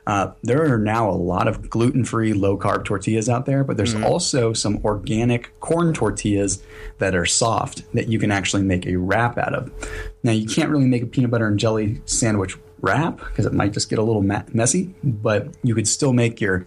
Uh, 0.06 0.32
there 0.42 0.72
are 0.72 0.78
now 0.78 1.10
a 1.10 1.12
lot 1.12 1.48
of 1.48 1.68
gluten-free, 1.68 2.32
low-carb 2.32 2.84
tortillas 2.84 3.28
out 3.28 3.44
there, 3.44 3.64
but 3.64 3.76
there's 3.76 3.94
mm-hmm. 3.94 4.04
also 4.04 4.52
some 4.52 4.80
organic 4.84 5.58
corn 5.58 5.92
tortillas 5.92 6.62
that 6.98 7.16
are 7.16 7.26
soft 7.26 7.82
that 7.92 8.08
you 8.08 8.18
can 8.20 8.30
actually 8.30 8.62
make 8.62 8.86
a 8.86 8.94
wrap 8.94 9.36
out 9.36 9.52
of. 9.52 9.72
Now, 10.22 10.30
you 10.30 10.46
can't 10.46 10.70
really 10.70 10.86
make 10.86 11.02
a 11.02 11.06
peanut 11.06 11.32
butter 11.32 11.48
and 11.48 11.58
jelly 11.58 12.00
sandwich 12.04 12.56
wrap 12.86 13.18
because 13.18 13.46
it 13.46 13.52
might 13.52 13.72
just 13.72 13.90
get 13.90 13.98
a 13.98 14.02
little 14.02 14.22
ma- 14.22 14.42
messy, 14.52 14.94
but 15.02 15.48
you 15.62 15.74
could 15.74 15.88
still 15.88 16.12
make 16.12 16.40
your 16.40 16.64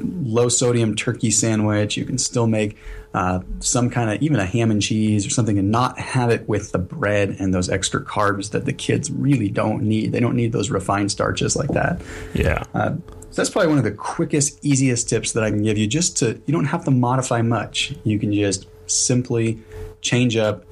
low 0.00 0.48
sodium 0.48 0.94
turkey 0.94 1.30
sandwich. 1.30 1.96
You 1.96 2.04
can 2.04 2.18
still 2.18 2.46
make 2.46 2.76
uh, 3.14 3.40
some 3.60 3.88
kind 3.88 4.10
of 4.10 4.20
even 4.20 4.38
a 4.38 4.44
ham 4.44 4.70
and 4.70 4.82
cheese 4.82 5.26
or 5.26 5.30
something 5.30 5.58
and 5.58 5.70
not 5.70 5.98
have 5.98 6.30
it 6.30 6.48
with 6.48 6.72
the 6.72 6.78
bread 6.78 7.36
and 7.38 7.54
those 7.54 7.70
extra 7.70 8.04
carbs 8.04 8.50
that 8.50 8.64
the 8.64 8.72
kids 8.72 9.10
really 9.10 9.48
don't 9.48 9.82
need. 9.82 10.12
They 10.12 10.20
don't 10.20 10.36
need 10.36 10.52
those 10.52 10.70
refined 10.70 11.10
starches 11.10 11.56
like 11.56 11.70
that. 11.70 12.02
Yeah. 12.34 12.64
Uh, 12.74 12.96
so 13.30 13.42
that's 13.42 13.50
probably 13.50 13.68
one 13.68 13.78
of 13.78 13.84
the 13.84 13.92
quickest, 13.92 14.64
easiest 14.64 15.08
tips 15.08 15.32
that 15.32 15.44
I 15.44 15.50
can 15.50 15.62
give 15.62 15.78
you 15.78 15.86
just 15.86 16.16
to, 16.18 16.40
you 16.46 16.52
don't 16.52 16.66
have 16.66 16.84
to 16.84 16.90
modify 16.90 17.42
much. 17.42 17.94
You 18.04 18.18
can 18.18 18.32
just 18.32 18.66
simply 18.86 19.58
change 20.00 20.36
up 20.36 20.64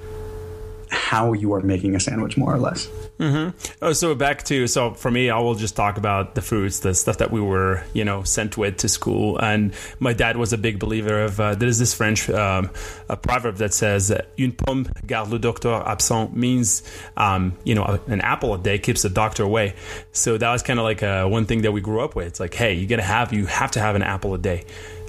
how 1.05 1.33
you 1.33 1.53
are 1.53 1.61
making 1.61 1.93
a 1.93 1.99
sandwich, 1.99 2.35
more 2.35 2.51
or 2.51 2.57
less. 2.57 2.87
Mm-hmm. 3.19 3.55
Oh, 3.83 3.93
so 3.93 4.15
back 4.15 4.41
to 4.45 4.65
so 4.65 4.95
for 4.95 5.11
me, 5.11 5.29
I 5.29 5.37
will 5.37 5.53
just 5.53 5.75
talk 5.75 5.99
about 5.99 6.33
the 6.33 6.41
foods, 6.41 6.79
the 6.79 6.95
stuff 6.95 7.19
that 7.19 7.29
we 7.29 7.39
were, 7.39 7.83
you 7.93 8.03
know, 8.03 8.23
sent 8.23 8.57
with 8.57 8.77
to 8.77 8.89
school. 8.89 9.37
And 9.37 9.75
my 9.99 10.13
dad 10.13 10.35
was 10.35 10.51
a 10.51 10.57
big 10.57 10.79
believer 10.79 11.25
of 11.25 11.39
uh, 11.39 11.53
there 11.53 11.69
is 11.69 11.77
this 11.77 11.93
French 11.93 12.27
um, 12.31 12.71
a 13.07 13.15
proverb 13.15 13.57
that 13.57 13.71
says 13.71 14.11
"une 14.35 14.53
pomme 14.53 14.87
garde 15.05 15.29
le 15.29 15.37
docteur 15.37 15.87
absent" 15.87 16.35
means, 16.35 16.81
um, 17.15 17.53
you 17.63 17.75
know, 17.75 17.99
an 18.07 18.21
apple 18.21 18.55
a 18.55 18.57
day 18.57 18.79
keeps 18.79 19.03
the 19.03 19.09
doctor 19.09 19.43
away. 19.43 19.75
So 20.11 20.39
that 20.39 20.51
was 20.51 20.63
kind 20.63 20.79
of 20.79 20.85
like 20.85 21.03
uh, 21.03 21.27
one 21.27 21.45
thing 21.45 21.61
that 21.61 21.71
we 21.71 21.81
grew 21.81 22.01
up 22.01 22.15
with. 22.15 22.25
It's 22.25 22.39
like, 22.39 22.55
hey, 22.55 22.73
you 22.73 22.87
gotta 22.87 23.03
have 23.03 23.31
you 23.31 23.45
have 23.45 23.69
to 23.71 23.79
have 23.79 23.95
an 23.95 24.01
apple 24.01 24.33
a 24.33 24.39
day 24.39 24.65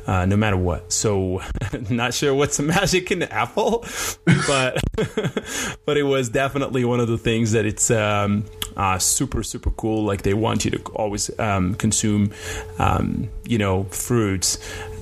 uh, 0.07 0.25
no 0.27 0.37
matter 0.37 0.57
what. 0.57 0.93
So, 0.93 1.43
not 1.91 2.15
sure 2.15 2.35
what's 2.35 2.57
the 2.57 2.63
magic 2.77 3.11
in 3.11 3.19
the 3.21 3.33
apple, 3.33 3.85
but 4.47 4.83
but 5.85 5.97
it 5.97 6.05
was 6.05 6.29
definitely 6.29 6.85
one 6.85 7.01
of 7.01 7.09
the 7.09 7.19
things 7.19 7.53
that 7.53 7.67
it's 7.67 7.91
um, 7.91 8.45
uh, 8.77 8.99
super 8.99 9.43
super 9.43 9.71
cool. 9.73 10.05
Like 10.05 10.23
they 10.23 10.35
want 10.35 10.65
you 10.65 10.71
to 10.73 10.83
always 10.93 11.37
um, 11.39 11.75
consume, 11.75 12.33
um, 12.79 13.29
you 13.45 13.59
know, 13.59 13.85
fruits 13.85 14.59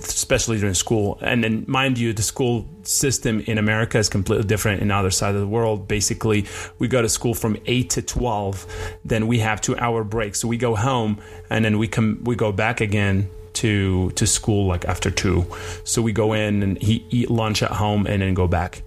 especially 0.07 0.59
during 0.59 0.75
school. 0.75 1.19
And 1.23 1.43
then, 1.43 1.65
mind 1.67 1.99
you, 1.99 2.13
the 2.13 2.23
school 2.23 2.69
system 2.83 3.41
in 3.47 3.57
America 3.57 3.97
is 3.97 4.11
completely 4.11 4.47
different 4.47 4.83
in 4.83 4.91
other 4.91 5.11
side 5.11 5.35
of 5.35 5.41
the 5.41 5.47
world. 5.47 5.89
Basically, 5.89 6.45
we 6.79 6.89
go 6.89 7.01
to 7.01 7.09
school 7.09 7.33
from 7.33 7.57
eight 7.65 7.91
to 7.91 8.03
twelve, 8.03 8.67
then 9.05 9.27
we 9.27 9.39
have 9.39 9.61
two 9.61 9.77
hour 9.79 10.05
breaks. 10.05 10.41
So 10.41 10.49
we 10.49 10.59
go 10.59 10.75
home, 10.75 11.21
and 11.49 11.65
then 11.65 11.79
we 11.79 11.89
come 11.89 12.21
we 12.25 12.37
go 12.37 12.53
back 12.53 12.81
again 12.81 13.31
to 13.55 14.11
to 14.13 14.27
school 14.27 14.67
like 14.67 14.85
after 14.85 15.11
two. 15.11 15.47
So 15.85 16.03
we 16.03 16.13
go 16.13 16.33
in 16.33 16.63
and 16.63 16.81
he, 16.81 17.05
eat 17.11 17.31
lunch 17.31 17.63
at 17.63 17.71
home 17.71 18.07
and 18.07 18.23
then 18.23 18.35
go 18.35 18.47
back. 18.47 18.83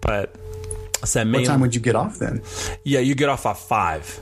But 0.00 0.34
so 1.04 1.24
what 1.24 1.44
time 1.44 1.60
would 1.60 1.74
you 1.74 1.80
get 1.80 1.96
off 1.96 2.18
then? 2.18 2.42
Yeah, 2.84 3.00
you 3.00 3.14
get 3.14 3.28
off 3.28 3.46
at 3.46 3.58
five. 3.58 4.20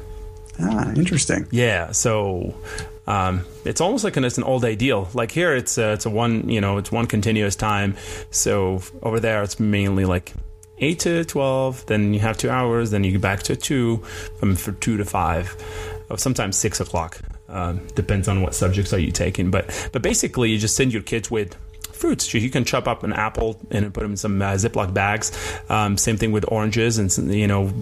Ah, 0.59 0.93
interesting. 0.95 1.47
Yeah, 1.51 1.93
so 1.93 2.55
um, 3.07 3.45
it's 3.65 3.81
almost 3.81 4.05
like 4.05 4.17
an, 4.17 4.25
it's 4.25 4.39
an 4.39 4.45
all 4.45 4.61
day 4.61 4.77
deal. 4.77 5.09
Like 5.15 5.31
here, 5.31 5.55
it's 5.55 5.79
a, 5.79 5.93
it's 5.93 6.07
a 6.07 6.11
one 6.11 6.49
you 6.49 6.61
know 6.61 6.79
it's 6.79 6.93
one 6.93 7.07
continuous 7.07 7.57
time. 7.57 7.97
So 8.31 8.83
over 9.03 9.21
there, 9.21 9.43
it's 9.43 9.59
mainly 9.59 10.05
like 10.05 10.33
eight 10.79 11.01
to 11.01 11.25
twelve. 11.25 11.85
Then 11.87 12.15
you 12.15 12.21
have 12.21 12.37
two 12.37 12.51
hours. 12.51 12.91
Then 12.91 13.05
you 13.05 13.13
get 13.13 13.21
back 13.21 13.43
to 13.45 13.57
two 13.57 13.99
from 14.39 14.55
for 14.57 14.73
two 14.73 14.97
to 14.97 15.05
five, 15.05 15.57
or 16.11 16.19
sometimes 16.19 16.57
six 16.57 16.81
o'clock. 16.81 17.21
Um, 17.51 17.87
depends 17.95 18.29
on 18.29 18.43
what 18.43 18.55
subjects 18.55 18.93
are 18.93 18.99
you 18.99 19.11
taking. 19.11 19.51
But 19.51 19.89
but 19.93 20.03
basically, 20.03 20.51
you 20.51 20.59
just 20.59 20.77
send 20.77 20.93
your 20.93 21.03
kids 21.03 21.31
with 21.31 21.57
fruits. 22.01 22.33
You 22.33 22.49
can 22.51 22.65
chop 22.65 22.89
up 22.89 23.05
an 23.05 23.13
apple 23.13 23.61
and 23.71 23.93
put 23.93 24.01
them 24.01 24.13
in 24.13 24.17
some 24.17 24.41
uh, 24.41 24.53
Ziploc 24.53 24.93
bags. 24.95 25.31
Um, 25.69 25.99
same 25.99 26.17
thing 26.17 26.33
with 26.33 26.45
oranges 26.49 26.99
and 26.99 27.13
you 27.33 27.47
know 27.47 27.73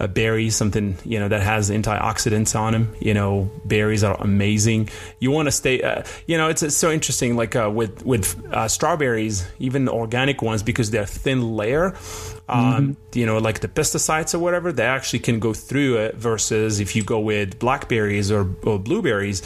uh, 0.00 0.08
berries, 0.08 0.56
something 0.56 0.98
you 1.04 1.20
know 1.20 1.28
that 1.28 1.42
has 1.42 1.70
antioxidants 1.70 2.58
on 2.58 2.72
them. 2.72 2.94
You 2.98 3.14
know 3.14 3.50
berries 3.64 4.02
are 4.04 4.20
amazing. 4.20 4.90
You 5.20 5.30
want 5.30 5.46
to 5.46 5.52
stay. 5.52 5.80
Uh, 5.80 6.02
you 6.26 6.36
know 6.36 6.48
it's, 6.48 6.62
it's, 6.62 6.76
so 6.76 6.90
interesting. 6.90 7.36
Like 7.36 7.54
uh, 7.54 7.70
with 7.72 8.04
with 8.04 8.36
uh, 8.52 8.68
strawberries, 8.68 9.46
even 9.58 9.88
organic 9.88 10.42
ones, 10.42 10.62
because 10.62 10.90
they're 10.90 11.06
thin 11.06 11.56
layer. 11.56 11.94
Um, 12.50 12.96
mm-hmm. 12.96 13.18
You 13.18 13.26
know, 13.26 13.38
like 13.38 13.60
the 13.60 13.68
pesticides 13.68 14.34
or 14.34 14.40
whatever, 14.40 14.72
they 14.72 14.84
actually 14.84 15.20
can 15.20 15.38
go 15.38 15.54
through 15.54 15.98
it. 15.98 16.16
Versus 16.16 16.80
if 16.80 16.96
you 16.96 17.04
go 17.04 17.20
with 17.20 17.58
blackberries 17.58 18.30
or, 18.30 18.48
or 18.62 18.78
blueberries, 18.78 19.42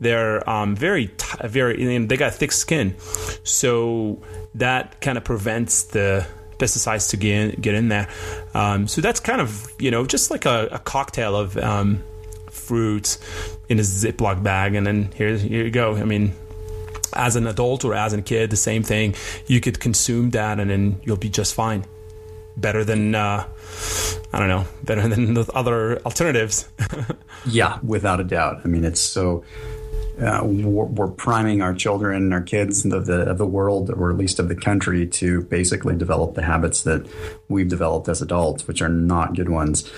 they're 0.00 0.48
um, 0.48 0.74
very, 0.74 1.06
t- 1.06 1.48
very. 1.48 1.98
They 2.06 2.16
got 2.16 2.34
thick 2.34 2.52
skin, 2.52 2.96
so 3.44 4.20
that 4.54 5.00
kind 5.00 5.16
of 5.16 5.24
prevents 5.24 5.84
the 5.84 6.26
pesticides 6.58 7.10
to 7.10 7.16
get 7.16 7.54
in, 7.54 7.60
get 7.60 7.74
in 7.74 7.88
there. 7.88 8.08
Um, 8.54 8.88
so 8.88 9.00
that's 9.00 9.20
kind 9.20 9.40
of 9.40 9.70
you 9.78 9.90
know 9.92 10.04
just 10.04 10.30
like 10.30 10.44
a, 10.44 10.68
a 10.72 10.78
cocktail 10.80 11.36
of 11.36 11.56
um, 11.56 12.02
fruits 12.50 13.20
in 13.68 13.78
a 13.78 13.82
Ziploc 13.82 14.42
bag, 14.42 14.74
and 14.74 14.84
then 14.84 15.12
here 15.12 15.36
here 15.36 15.64
you 15.64 15.70
go. 15.70 15.94
I 15.94 16.04
mean, 16.04 16.32
as 17.12 17.36
an 17.36 17.46
adult 17.46 17.84
or 17.84 17.94
as 17.94 18.12
a 18.12 18.20
kid, 18.20 18.50
the 18.50 18.56
same 18.56 18.82
thing. 18.82 19.14
You 19.46 19.60
could 19.60 19.78
consume 19.78 20.30
that, 20.30 20.58
and 20.58 20.68
then 20.68 21.00
you'll 21.04 21.16
be 21.16 21.28
just 21.28 21.54
fine 21.54 21.84
better 22.60 22.84
than 22.84 23.14
uh, 23.14 23.46
I 24.32 24.38
don't 24.38 24.48
know, 24.48 24.66
better 24.82 25.08
than 25.12 25.34
the 25.34 25.50
other 25.54 26.00
alternatives. 26.00 26.68
yeah, 27.46 27.78
without 27.82 28.20
a 28.20 28.24
doubt. 28.24 28.60
I 28.64 28.68
mean, 28.68 28.84
it's 28.84 29.00
so 29.00 29.44
uh, 30.20 30.40
we're, 30.42 30.84
we're, 30.84 31.08
priming 31.08 31.62
our 31.62 31.74
children 31.74 32.22
and 32.24 32.34
our 32.34 32.40
kids 32.40 32.84
of 32.84 33.06
the 33.06 33.22
of 33.22 33.38
the 33.38 33.46
world, 33.46 33.90
or 33.90 34.10
at 34.10 34.16
least 34.16 34.38
of 34.38 34.48
the 34.48 34.54
country, 34.54 35.06
to 35.06 35.42
basically 35.42 35.96
develop 35.96 36.34
the 36.34 36.42
habits 36.42 36.82
that 36.82 37.06
we've 37.48 37.68
developed 37.68 38.08
as 38.08 38.20
adults, 38.20 38.66
which 38.66 38.82
are 38.82 38.88
not 38.88 39.34
good 39.34 39.48
ones. 39.48 39.90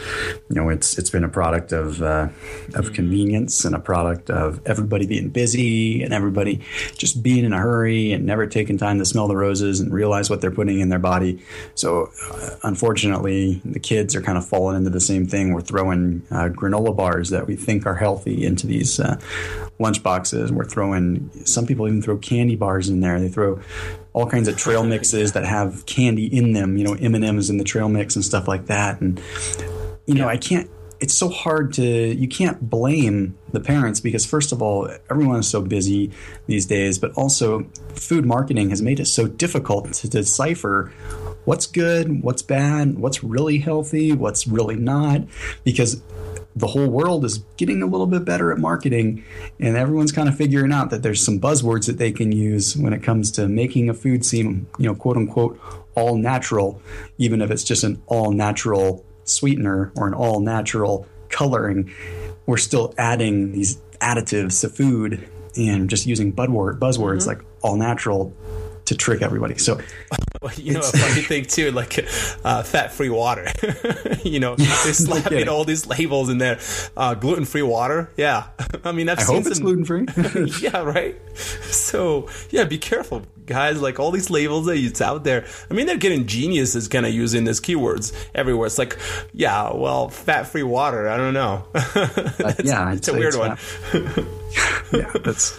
You 0.49 0.57
know, 0.57 0.69
it's 0.69 0.99
it's 0.99 1.11
been 1.11 1.25
a 1.25 1.29
product 1.29 1.73
of 1.73 2.03
uh, 2.03 2.29
of 2.75 2.93
convenience 2.93 3.65
and 3.65 3.75
a 3.75 3.79
product 3.79 4.31
of 4.31 4.61
everybody 4.67 5.07
being 5.07 5.31
busy 5.31 6.03
and 6.03 6.13
everybody 6.13 6.61
just 6.97 7.23
being 7.23 7.45
in 7.45 7.53
a 7.53 7.59
hurry 7.59 8.13
and 8.13 8.27
never 8.27 8.47
taking 8.47 8.77
time 8.77 8.99
to 8.99 9.05
smell 9.05 9.27
the 9.27 9.37
roses 9.37 9.81
and 9.81 9.93
realize 9.93 10.29
what 10.29 10.41
they're 10.41 10.51
putting 10.51 10.81
in 10.81 10.91
their 10.91 10.99
body. 10.99 11.43
So, 11.75 12.11
uh, 12.31 12.57
unfortunately, 12.63 13.63
the 13.65 13.81
kids 13.81 14.15
are 14.15 14.23
kind 14.23 14.37
of 14.37 14.47
falling 14.47 14.77
into 14.77 14.91
the 14.91 15.01
same 15.01 15.27
thing. 15.27 15.55
We're 15.55 15.63
throwing 15.63 16.27
uh, 16.31 16.49
granola 16.49 16.95
bars 16.95 17.31
that 17.31 17.47
we 17.47 17.57
think 17.57 17.87
are 17.87 17.95
healthy 17.95 18.45
into 18.45 18.67
these 18.67 19.01
uh, 19.81 19.83
lunch 19.83 20.03
boxes. 20.03 20.51
And 20.51 20.59
we're 20.59 20.65
throwing 20.65 21.31
some 21.45 21.67
people 21.67 21.87
even 21.87 22.03
throw 22.03 22.19
candy 22.19 22.57
bars 22.57 22.89
in 22.89 23.01
there. 23.01 23.21
They 23.21 23.29
throw 23.29 23.61
all 24.13 24.27
kinds 24.27 24.49
of 24.49 24.57
trail 24.57 24.85
mixes 24.85 25.33
that 25.33 25.45
have 25.45 25.87
candy 25.87 26.27
in 26.27 26.53
them. 26.53 26.77
You 26.77 26.85
know, 26.85 26.95
M 26.95 27.15
and 27.15 27.25
M's 27.25 27.51
in 27.51 27.59
the 27.59 27.65
trail 27.65 27.89
mix 27.89 28.17
and 28.17 28.25
stuff 28.25 28.49
like 28.49 28.67
that. 28.67 29.01
And 29.01 29.21
you 30.07 30.15
know, 30.15 30.29
I 30.29 30.37
can't. 30.37 30.71
It's 31.01 31.15
so 31.15 31.31
hard 31.31 31.73
to. 31.75 31.85
You 31.85 32.29
can't 32.29 32.69
blame 32.69 33.39
the 33.53 33.61
parents 33.61 34.01
because 34.01 34.27
first 34.27 34.53
of 34.53 34.61
all, 34.61 34.91
everyone 35.11 35.41
is 35.41 35.49
so 35.49 35.63
busy 35.63 36.13
these 36.47 36.67
days. 36.67 36.99
But 36.99 37.13
also, 37.13 37.65
food 37.95 38.27
marketing 38.27 38.71
has 38.71 38.83
made 38.83 39.01
it 39.01 39.07
so 39.07 39.27
difficult 39.27 39.93
to 39.95 40.09
decipher 40.09 40.93
what's 41.45 41.67
good, 41.67 42.23
what's 42.23 42.43
bad, 42.43 42.99
what's 42.99 43.25
really 43.25 43.59
healthy, 43.59 44.13
what's 44.13 44.47
really 44.47 44.77
not, 44.77 45.23
because 45.65 46.03
the 46.57 46.67
whole 46.67 46.89
world 46.89 47.25
is 47.25 47.39
getting 47.57 47.83
a 47.83 47.87
little 47.87 48.07
bit 48.07 48.25
better 48.25 48.51
at 48.51 48.59
marketing 48.59 49.25
and 49.61 49.77
everyone's 49.77 50.13
kind 50.13 50.29
of 50.29 50.37
figuring 50.37 50.73
out 50.73 50.91
that 50.91 51.03
there's 51.03 51.25
some 51.25 51.39
buzzwords 51.39 51.87
that 51.87 51.99
they 51.99 52.11
can 52.11 52.33
use 52.33 52.77
when 52.77 52.93
it 52.93 53.03
comes 53.03 53.31
to 53.33 53.49
making 53.49 53.89
a 53.89 53.95
food 53.95 54.25
seem, 54.25 54.67
you 54.79 54.87
know, 54.87 54.95
quote 54.95 55.17
unquote, 55.17 55.61
all 55.95 56.17
natural, 56.17 56.83
even 57.19 57.41
if 57.41 57.51
it's 57.51 57.65
just 57.65 57.85
an 57.85 58.03
all 58.07 58.33
natural 58.33 59.05
sweetener 59.25 59.93
or 59.97 60.09
an 60.09 60.15
all 60.15 60.41
natural 60.41 61.07
coloring. 61.29 61.91
We're 62.47 62.57
still 62.57 62.95
adding 62.99 63.53
these 63.53 63.77
additives 64.01 64.61
to 64.63 64.69
food 64.69 65.29
and 65.57 65.89
just 65.89 66.07
using 66.07 66.33
buzzwords 66.33 66.79
mm-hmm. 66.79 67.29
like 67.29 67.45
all 67.63 67.77
natural 67.77 68.35
to 68.91 68.97
trick 68.97 69.23
everybody. 69.23 69.57
So, 69.57 69.81
you 70.57 70.75
know, 70.75 70.81
a 70.81 70.83
funny 70.83 71.23
thing 71.23 71.45
too, 71.45 71.71
like 71.71 71.97
uh, 72.45 72.63
fat-free 72.65 73.09
water. 73.09 73.47
you 74.25 74.41
know, 74.41 74.57
they're 74.57 74.93
slapping 74.93 75.49
all 75.49 75.65
these 75.65 75.87
labels 75.87 76.29
in 76.29 76.39
there. 76.39 76.59
Uh, 76.97 77.15
gluten-free 77.15 77.63
water. 77.63 78.11
Yeah, 78.17 78.49
I 78.85 78.91
mean, 78.93 79.09
I've 79.09 79.21
I 79.21 79.23
seen 79.23 79.37
hope 79.37 79.45
some, 79.45 79.53
it's 79.53 79.61
gluten-free. 79.61 80.07
yeah, 80.61 80.83
right. 80.83 81.17
So, 81.37 82.29
yeah, 82.51 82.65
be 82.65 82.79
careful, 82.79 83.23
guys. 83.47 83.81
Like 83.81 84.01
all 84.01 84.11
these 84.11 84.29
labels 84.29 84.67
that 84.67 84.77
it's 84.77 85.01
out 85.01 85.23
there. 85.23 85.47
I 85.71 85.75
mean, 85.75 85.87
they're 85.87 85.97
getting 85.97 86.27
geniuses 86.27 86.89
kind 86.89 87.07
of 87.07 87.15
using 87.15 87.45
these 87.45 87.61
keywords 87.61 88.13
everywhere. 88.35 88.67
It's 88.67 88.79
like, 88.79 88.99
yeah, 89.33 89.73
well, 89.73 90.09
fat-free 90.09 90.65
water. 90.65 91.09
I 91.09 91.17
don't 91.17 91.35
know. 91.35 91.65
uh, 91.75 92.55
yeah, 92.65 92.93
it's 92.93 93.07
a 93.07 93.13
weird 93.15 93.37
one. 93.37 93.57
yeah, 94.93 95.13
that's. 95.25 95.59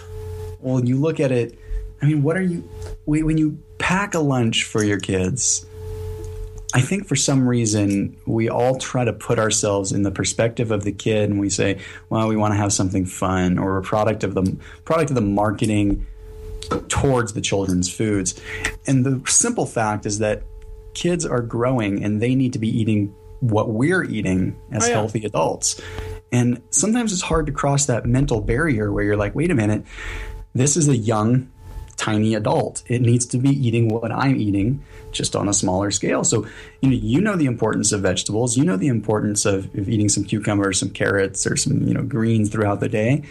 Well, 0.60 0.84
you 0.84 0.96
look 1.00 1.18
at 1.18 1.32
it 1.32 1.58
I 2.02 2.06
mean, 2.06 2.22
what 2.22 2.36
are 2.36 2.42
you 2.42 2.68
when 3.06 3.38
you 3.38 3.58
pack 3.78 4.14
a 4.14 4.18
lunch 4.18 4.64
for 4.64 4.82
your 4.82 4.98
kids? 4.98 5.64
I 6.74 6.80
think 6.80 7.06
for 7.06 7.16
some 7.16 7.46
reason 7.46 8.16
we 8.26 8.48
all 8.48 8.78
try 8.78 9.04
to 9.04 9.12
put 9.12 9.38
ourselves 9.38 9.92
in 9.92 10.02
the 10.02 10.10
perspective 10.10 10.70
of 10.70 10.84
the 10.84 10.92
kid, 10.92 11.30
and 11.30 11.38
we 11.38 11.48
say, 11.48 11.78
"Well, 12.10 12.28
we 12.28 12.36
want 12.36 12.54
to 12.54 12.56
have 12.56 12.72
something 12.72 13.06
fun," 13.06 13.58
or 13.58 13.76
a 13.76 13.82
product 13.82 14.24
of 14.24 14.34
the 14.34 14.56
product 14.84 15.10
of 15.10 15.14
the 15.14 15.20
marketing 15.20 16.06
towards 16.88 17.34
the 17.34 17.40
children's 17.40 17.92
foods. 17.92 18.34
And 18.86 19.06
the 19.06 19.20
simple 19.30 19.66
fact 19.66 20.06
is 20.06 20.18
that 20.18 20.42
kids 20.94 21.24
are 21.24 21.40
growing, 21.40 22.02
and 22.02 22.20
they 22.20 22.34
need 22.34 22.52
to 22.54 22.58
be 22.58 22.68
eating 22.68 23.14
what 23.40 23.70
we're 23.70 24.04
eating 24.04 24.56
as 24.72 24.84
oh, 24.84 24.86
yeah. 24.88 24.94
healthy 24.94 25.24
adults. 25.24 25.80
And 26.32 26.62
sometimes 26.70 27.12
it's 27.12 27.22
hard 27.22 27.46
to 27.46 27.52
cross 27.52 27.86
that 27.86 28.06
mental 28.06 28.40
barrier 28.40 28.90
where 28.90 29.04
you're 29.04 29.16
like, 29.16 29.36
"Wait 29.36 29.52
a 29.52 29.54
minute." 29.54 29.84
This 30.54 30.76
is 30.76 30.88
a 30.88 30.96
young 30.96 31.48
tiny 31.96 32.34
adult. 32.34 32.82
It 32.86 33.02
needs 33.02 33.26
to 33.26 33.38
be 33.38 33.50
eating 33.50 33.88
what 33.88 34.10
I'm 34.12 34.36
eating, 34.36 34.82
just 35.12 35.36
on 35.36 35.48
a 35.48 35.52
smaller 35.52 35.90
scale. 35.90 36.24
So 36.24 36.46
you 36.80 36.90
know, 36.90 36.96
you 36.96 37.20
know 37.20 37.36
the 37.36 37.46
importance 37.46 37.92
of 37.92 38.00
vegetables. 38.00 38.56
You 38.56 38.64
know 38.64 38.76
the 38.76 38.88
importance 38.88 39.44
of, 39.44 39.66
of 39.76 39.88
eating 39.88 40.08
some 40.08 40.24
cucumbers, 40.24 40.78
some 40.78 40.90
carrots, 40.90 41.46
or 41.46 41.56
some 41.56 41.86
you 41.86 41.94
know 41.94 42.02
greens 42.02 42.50
throughout 42.50 42.80
the 42.80 42.88
day. 42.88 43.22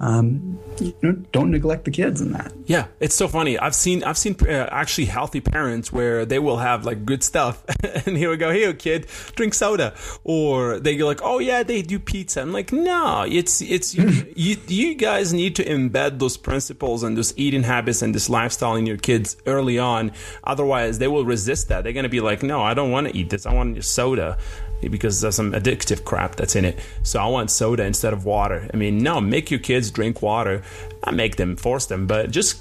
Um, 0.00 0.58
you 0.80 0.94
know, 1.02 1.12
don't 1.32 1.50
neglect 1.50 1.84
the 1.84 1.90
kids 1.90 2.20
in 2.20 2.32
that. 2.32 2.52
Yeah, 2.66 2.86
it's 3.00 3.14
so 3.14 3.28
funny. 3.28 3.58
I've 3.58 3.74
seen 3.74 4.04
I've 4.04 4.18
seen 4.18 4.36
uh, 4.42 4.68
actually 4.70 5.06
healthy 5.06 5.40
parents 5.40 5.92
where 5.92 6.24
they 6.24 6.38
will 6.38 6.58
have 6.58 6.84
like 6.84 7.04
good 7.04 7.22
stuff, 7.22 7.64
and 8.06 8.16
here 8.16 8.30
we 8.30 8.36
go, 8.36 8.50
here 8.52 8.72
kid, 8.72 9.06
drink 9.34 9.54
soda, 9.54 9.94
or 10.24 10.78
they 10.78 10.96
go 10.96 11.06
like, 11.06 11.22
oh 11.22 11.38
yeah, 11.38 11.62
they 11.62 11.82
do 11.82 11.98
pizza. 11.98 12.40
I'm 12.40 12.52
like, 12.52 12.72
no, 12.72 13.24
it's 13.28 13.60
it's 13.60 13.94
you, 13.94 14.32
you, 14.36 14.56
you 14.66 14.94
guys 14.94 15.32
need 15.32 15.56
to 15.56 15.64
embed 15.64 16.18
those 16.18 16.36
principles 16.36 17.02
and 17.02 17.16
those 17.16 17.36
eating 17.36 17.62
habits 17.62 18.02
and 18.02 18.14
this 18.14 18.28
lifestyle 18.28 18.74
in 18.76 18.86
your 18.86 18.96
kids 18.96 19.36
early 19.46 19.78
on. 19.78 20.12
Otherwise, 20.44 20.98
they 20.98 21.08
will 21.08 21.24
resist 21.28 21.68
that. 21.68 21.84
They're 21.84 21.92
gonna 21.92 22.08
be 22.08 22.20
like, 22.20 22.42
no, 22.42 22.62
I 22.62 22.74
don't 22.74 22.90
want 22.90 23.06
to 23.08 23.16
eat 23.16 23.30
this. 23.30 23.46
I 23.46 23.54
want 23.54 23.84
soda. 23.84 24.38
Because 24.82 25.20
there's 25.20 25.34
some 25.34 25.52
addictive 25.52 26.04
crap 26.04 26.36
that's 26.36 26.54
in 26.54 26.64
it. 26.64 26.78
So 27.02 27.18
I 27.18 27.26
want 27.26 27.50
soda 27.50 27.84
instead 27.84 28.12
of 28.12 28.24
water. 28.24 28.68
I 28.72 28.76
mean, 28.76 28.98
no, 28.98 29.20
make 29.20 29.50
your 29.50 29.60
kids 29.60 29.90
drink 29.90 30.22
water. 30.22 30.62
Not 31.04 31.14
make 31.14 31.36
them, 31.36 31.56
force 31.56 31.86
them, 31.86 32.06
but 32.06 32.30
just 32.30 32.60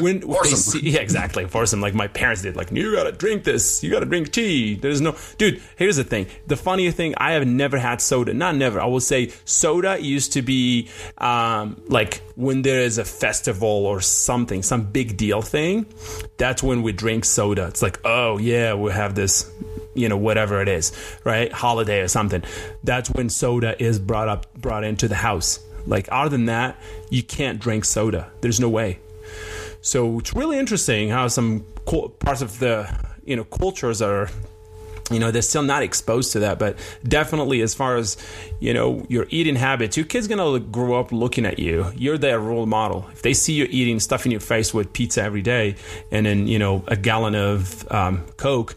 when 0.00 0.20
force 0.22 0.50
they 0.50 0.56
see, 0.56 0.90
yeah, 0.90 1.00
exactly, 1.00 1.46
force 1.46 1.70
them 1.70 1.80
like 1.80 1.94
my 1.94 2.06
parents 2.08 2.42
did. 2.42 2.54
Like 2.56 2.70
you 2.70 2.94
gotta 2.94 3.12
drink 3.12 3.44
this, 3.44 3.82
you 3.82 3.90
gotta 3.90 4.06
drink 4.06 4.30
tea. 4.30 4.74
There's 4.74 5.00
no, 5.00 5.16
dude. 5.38 5.62
Here's 5.76 5.96
the 5.96 6.04
thing. 6.04 6.26
The 6.46 6.56
funny 6.56 6.90
thing, 6.90 7.14
I 7.16 7.32
have 7.32 7.46
never 7.46 7.78
had 7.78 8.00
soda. 8.00 8.34
Not 8.34 8.56
never. 8.56 8.80
I 8.80 8.86
will 8.86 9.00
say 9.00 9.32
soda 9.44 10.00
used 10.00 10.34
to 10.34 10.42
be 10.42 10.88
um, 11.16 11.80
like 11.88 12.22
when 12.36 12.62
there 12.62 12.80
is 12.80 12.98
a 12.98 13.04
festival 13.04 13.86
or 13.86 14.00
something, 14.00 14.62
some 14.62 14.84
big 14.84 15.16
deal 15.16 15.42
thing. 15.42 15.86
That's 16.36 16.62
when 16.62 16.82
we 16.82 16.92
drink 16.92 17.24
soda. 17.24 17.66
It's 17.66 17.82
like, 17.82 18.00
oh 18.04 18.38
yeah, 18.38 18.74
we 18.74 18.92
have 18.92 19.14
this 19.14 19.50
you 19.98 20.08
know 20.08 20.16
whatever 20.16 20.62
it 20.62 20.68
is 20.68 20.92
right? 21.24 21.52
Holiday 21.52 22.00
or 22.00 22.08
something. 22.08 22.42
That's 22.84 23.10
when 23.10 23.28
soda 23.28 23.80
is 23.82 23.98
brought 23.98 24.28
up 24.28 24.52
brought 24.54 24.84
into 24.84 25.08
the 25.08 25.14
house. 25.14 25.60
Like 25.86 26.08
other 26.10 26.30
than 26.30 26.46
that 26.46 26.76
you 27.10 27.22
can't 27.22 27.58
drink 27.58 27.84
soda. 27.84 28.30
There's 28.40 28.60
no 28.60 28.68
way. 28.68 28.98
So 29.80 30.18
it's 30.18 30.34
really 30.34 30.58
interesting 30.58 31.10
how 31.10 31.28
some 31.28 31.64
parts 32.20 32.42
of 32.42 32.58
the 32.58 32.88
you 33.24 33.36
know 33.36 33.44
cultures 33.44 34.02
are 34.02 34.28
you 35.10 35.18
know 35.18 35.30
they're 35.30 35.40
still 35.40 35.62
not 35.62 35.82
exposed 35.82 36.32
to 36.32 36.40
that 36.40 36.58
but 36.58 36.76
definitely 37.02 37.62
as 37.62 37.74
far 37.74 37.96
as 37.96 38.18
you 38.60 38.74
know 38.74 39.06
your 39.08 39.26
eating 39.30 39.54
habits 39.54 39.96
your 39.96 40.04
kid's 40.04 40.28
gonna 40.28 40.60
grow 40.60 40.98
up 41.00 41.12
looking 41.12 41.46
at 41.46 41.58
you. 41.58 41.90
You're 41.96 42.18
their 42.18 42.38
role 42.40 42.66
model. 42.66 43.06
If 43.12 43.22
they 43.22 43.32
see 43.32 43.54
you 43.54 43.66
eating 43.70 44.00
stuff 44.00 44.26
in 44.26 44.32
your 44.32 44.40
face 44.40 44.74
with 44.74 44.92
pizza 44.92 45.22
every 45.22 45.42
day 45.42 45.76
and 46.10 46.26
then 46.26 46.46
you 46.46 46.58
know 46.58 46.84
a 46.88 46.96
gallon 46.96 47.34
of 47.34 47.90
um, 47.90 48.24
coke 48.36 48.76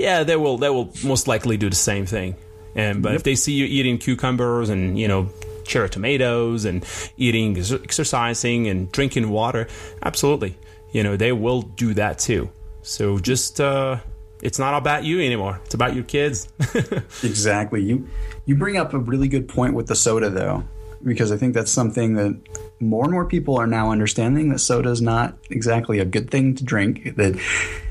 yeah, 0.00 0.24
they 0.24 0.36
will. 0.36 0.56
They 0.58 0.70
will 0.70 0.92
most 1.04 1.28
likely 1.28 1.56
do 1.56 1.68
the 1.68 1.76
same 1.76 2.06
thing. 2.06 2.34
And 2.74 3.02
but 3.02 3.10
yep. 3.10 3.16
if 3.16 3.22
they 3.24 3.34
see 3.34 3.52
you 3.52 3.66
eating 3.66 3.98
cucumbers 3.98 4.68
and 4.68 4.98
you 4.98 5.08
know 5.08 5.28
cherry 5.64 5.90
tomatoes 5.90 6.64
and 6.64 6.84
eating, 7.16 7.56
exercising 7.58 8.68
and 8.68 8.90
drinking 8.90 9.28
water, 9.28 9.68
absolutely, 10.02 10.56
you 10.92 11.02
know 11.02 11.16
they 11.16 11.32
will 11.32 11.62
do 11.62 11.94
that 11.94 12.18
too. 12.18 12.50
So 12.82 13.18
just 13.18 13.60
uh, 13.60 13.98
it's 14.42 14.58
not 14.58 14.74
about 14.74 15.04
you 15.04 15.20
anymore. 15.20 15.60
It's 15.64 15.74
about 15.74 15.94
your 15.94 16.04
kids. 16.04 16.48
exactly. 17.22 17.82
You 17.82 18.08
you 18.46 18.56
bring 18.56 18.76
up 18.76 18.94
a 18.94 18.98
really 18.98 19.28
good 19.28 19.48
point 19.48 19.74
with 19.74 19.86
the 19.86 19.96
soda 19.96 20.30
though, 20.30 20.64
because 21.04 21.30
I 21.32 21.36
think 21.36 21.54
that's 21.54 21.70
something 21.70 22.14
that 22.14 22.40
more 22.80 23.04
and 23.04 23.12
more 23.12 23.26
people 23.26 23.58
are 23.58 23.66
now 23.66 23.90
understanding 23.90 24.48
that 24.50 24.60
soda 24.60 24.88
is 24.90 25.02
not 25.02 25.36
exactly 25.50 25.98
a 25.98 26.04
good 26.04 26.30
thing 26.30 26.54
to 26.54 26.64
drink. 26.64 27.16
That 27.16 27.38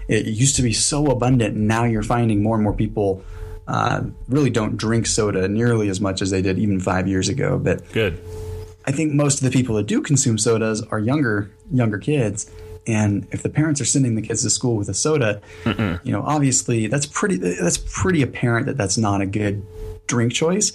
it 0.10 0.26
used 0.26 0.56
to 0.58 0.62
be 0.62 0.74
so 0.74 1.06
abundant, 1.08 1.56
and 1.56 1.68
now 1.68 1.86
you're 1.86 2.04
finding 2.04 2.44
more 2.44 2.56
and 2.56 2.64
more 2.64 2.74
people 2.74 3.24
uh, 3.68 4.02
really 4.28 4.50
don't 4.50 4.76
drink 4.76 5.06
soda 5.06 5.48
nearly 5.48 5.88
as 5.88 6.02
much 6.02 6.22
as 6.22 6.32
they 6.32 6.42
did 6.42 6.58
even 6.58 6.80
five 6.80 7.08
years 7.08 7.30
ago. 7.30 7.60
But 7.60 7.90
good. 7.92 8.20
I 8.86 8.92
think 8.92 9.14
most 9.14 9.42
of 9.42 9.44
the 9.44 9.52
people 9.52 9.76
that 9.76 9.86
do 9.86 10.02
consume 10.02 10.38
sodas 10.40 10.82
are 10.82 11.00
younger 11.00 11.52
younger 11.72 12.00
kids. 12.00 12.52
And 12.88 13.28
if 13.32 13.44
the 13.44 13.50
parents 13.50 13.80
are 13.82 13.86
sending 13.86 14.16
the 14.16 14.22
kids 14.24 14.42
to 14.42 14.50
school 14.50 14.76
with 14.76 14.90
a 14.90 14.96
soda, 14.96 15.42
Mm-mm. 15.64 16.04
you 16.04 16.12
know, 16.12 16.24
obviously 16.24 16.88
that's 16.88 17.06
pretty 17.06 17.38
that's 17.38 17.78
pretty 17.78 18.24
apparent 18.24 18.66
that 18.66 18.78
that's 18.78 18.98
not 18.98 19.22
a 19.22 19.28
good 19.28 19.64
drink 20.08 20.34
choice. 20.34 20.74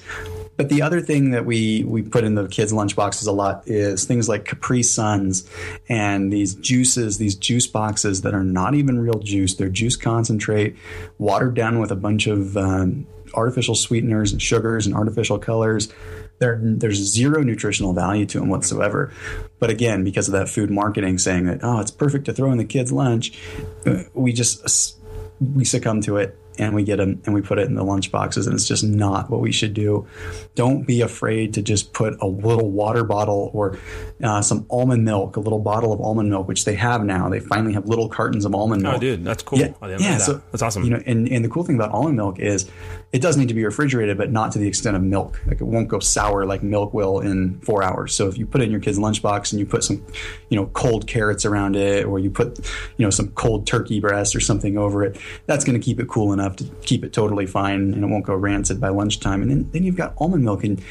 But 0.57 0.69
the 0.69 0.83
other 0.83 1.01
thing 1.01 1.31
that 1.31 1.45
we 1.45 1.85
we 1.85 2.03
put 2.03 2.25
in 2.25 2.35
the 2.35 2.47
kids' 2.49 2.73
lunch 2.73 2.95
boxes 2.95 3.27
a 3.27 3.33
lot 3.33 3.67
is 3.67 4.05
things 4.05 4.29
like 4.29 4.45
Capri 4.45 4.83
Suns 4.83 5.49
and 5.89 6.33
these 6.33 6.55
juices, 6.55 7.19
these 7.19 7.35
juice 7.35 7.67
boxes 7.67 8.23
that 8.23 8.35
are 8.35 8.45
not 8.45 8.75
even 8.75 8.99
real 8.99 9.19
juice. 9.19 9.55
They're 9.55 9.69
juice 9.69 9.97
concentrate, 9.97 10.77
watered 11.19 11.55
down 11.55 11.81
with 11.81 11.91
a 11.91 11.97
bunch 11.97 12.27
of 12.27 12.57
um, 12.57 13.07
artificial 13.35 13.75
sweeteners 13.75 14.33
and 14.33 14.41
sugars 14.41 14.87
and 14.87 14.95
artificial 14.95 15.39
colors. 15.39 15.93
There, 16.39 16.59
there's 16.61 16.99
zero 16.99 17.43
nutritional 17.43 17.93
value 17.93 18.27
to 18.27 18.41
them 18.41 18.49
whatsoever. 18.49 19.13
But 19.61 19.71
again, 19.71 20.03
because 20.03 20.29
of 20.29 20.33
that 20.33 20.49
food 20.49 20.71
marketing 20.71 21.19
saying 21.19 21.47
that 21.47 21.61
oh, 21.63 21.81
it's 21.81 21.91
perfect 21.91 22.27
to 22.27 22.33
throw 22.33 22.51
in 22.53 22.59
the 22.59 22.65
kids' 22.65 22.93
lunch, 22.93 23.39
uh, 23.87 24.05
we 24.15 24.33
just 24.33 24.99
we 25.41 25.65
succumb 25.65 26.01
to 26.03 26.17
it 26.17 26.39
and 26.59 26.75
we 26.75 26.83
get 26.83 26.97
them 26.97 27.21
and 27.25 27.35
we 27.35 27.43
put 27.43 27.59
it 27.59 27.67
in 27.67 27.75
the 27.75 27.85
lunch 27.85 28.11
boxes 28.11 28.47
and 28.47 28.55
it's 28.55 28.67
just 28.67 28.85
not 28.85 29.31
what 29.31 29.41
we 29.41 29.53
should 29.53 29.75
do. 29.75 30.07
Don't 30.55 30.87
be 30.87 31.01
afraid 31.01 31.55
to 31.55 31.63
just 31.63 31.93
put 31.93 32.15
a 32.21 32.27
little 32.27 32.71
water 32.71 33.05
bottle 33.05 33.51
or 33.53 33.79
uh, 34.23 34.43
some 34.43 34.67
almond 34.71 35.05
milk 35.05 35.37
a 35.37 35.41
little 35.41 35.59
bottle 35.59 35.93
of 35.93 36.01
almond 36.01 36.31
milk 36.31 36.49
which 36.49 36.65
they 36.65 36.75
have 36.75 37.05
now. 37.05 37.29
They 37.29 37.41
finally 37.41 37.73
have 37.75 37.87
little 37.87 38.09
cartons 38.09 38.45
of 38.45 38.55
almond 38.55 38.83
oh, 38.87 38.91
milk. 38.91 38.97
oh 38.97 39.01
dude 39.01 39.25
that's 39.25 39.43
cool. 39.43 39.59
Yeah, 39.59 39.75
yeah 39.99 40.19
so 40.19 40.43
that's 40.51 40.63
awesome. 40.63 40.85
you 40.85 40.91
know 40.91 41.03
and, 41.07 41.29
and 41.29 41.45
the 41.45 41.49
cool 41.49 41.65
thing 41.65 41.77
about 41.77 41.91
almond 41.91 42.17
milk 42.17 42.39
is 42.39 42.71
it 43.13 43.23
does 43.23 43.37
need 43.37 43.49
to 43.49 43.55
be 43.55 43.65
refrigerated 43.65 44.19
but 44.19 44.31
not 44.31 44.53
to 44.53 44.59
the 44.59 44.69
extent 44.69 44.97
of 44.97 45.03
milk. 45.03 45.41
Like 45.47 45.61
it 45.61 45.65
won't 45.65 45.89
go 45.89 45.99
sour 45.99 46.45
like 46.45 46.63
milk 46.63 46.95
will 46.95 47.21
in 47.21 47.61
four 47.61 47.83
hours. 47.83 48.15
So 48.15 48.29
if 48.29 48.39
you 48.39 48.47
put 48.47 48.61
it 48.61 48.65
in 48.65 48.71
your 48.71 48.81
kid's 48.81 48.99
lunchbox 48.99 49.53
and 49.53 49.61
you 49.61 49.67
put 49.67 49.85
some 49.85 50.05
you 50.49 50.57
know 50.57 50.67
cold 50.67 51.07
carrots 51.07 51.45
around 51.45 51.77
it 51.77 52.05
or 52.05 52.19
you 52.19 52.31
put 52.31 52.59
you 52.97 53.05
know 53.05 53.11
some 53.11 53.29
cold 53.29 53.67
turkey 53.67 54.01
breast 54.01 54.35
or 54.35 54.41
something 54.41 54.77
over 54.79 55.05
it 55.05 55.19
that's 55.47 55.65
going 55.65 55.79
to 55.79 55.85
keep 55.85 56.01
it 56.01 56.09
cool 56.09 56.33
enough 56.33 56.44
enough 56.45 56.57
to 56.57 56.65
keep 56.83 57.05
it 57.05 57.13
totally 57.13 57.47
fine 57.47 57.93
and 57.93 58.05
it 58.05 58.07
won't 58.07 58.25
go 58.25 58.35
rancid 58.35 58.81
by 58.81 58.89
lunchtime. 58.89 59.43
And 59.43 59.51
then, 59.51 59.71
then 59.73 59.83
you've 59.83 59.97
got 59.97 60.15
almond 60.19 60.45
milk. 60.45 60.65
And 60.65 60.83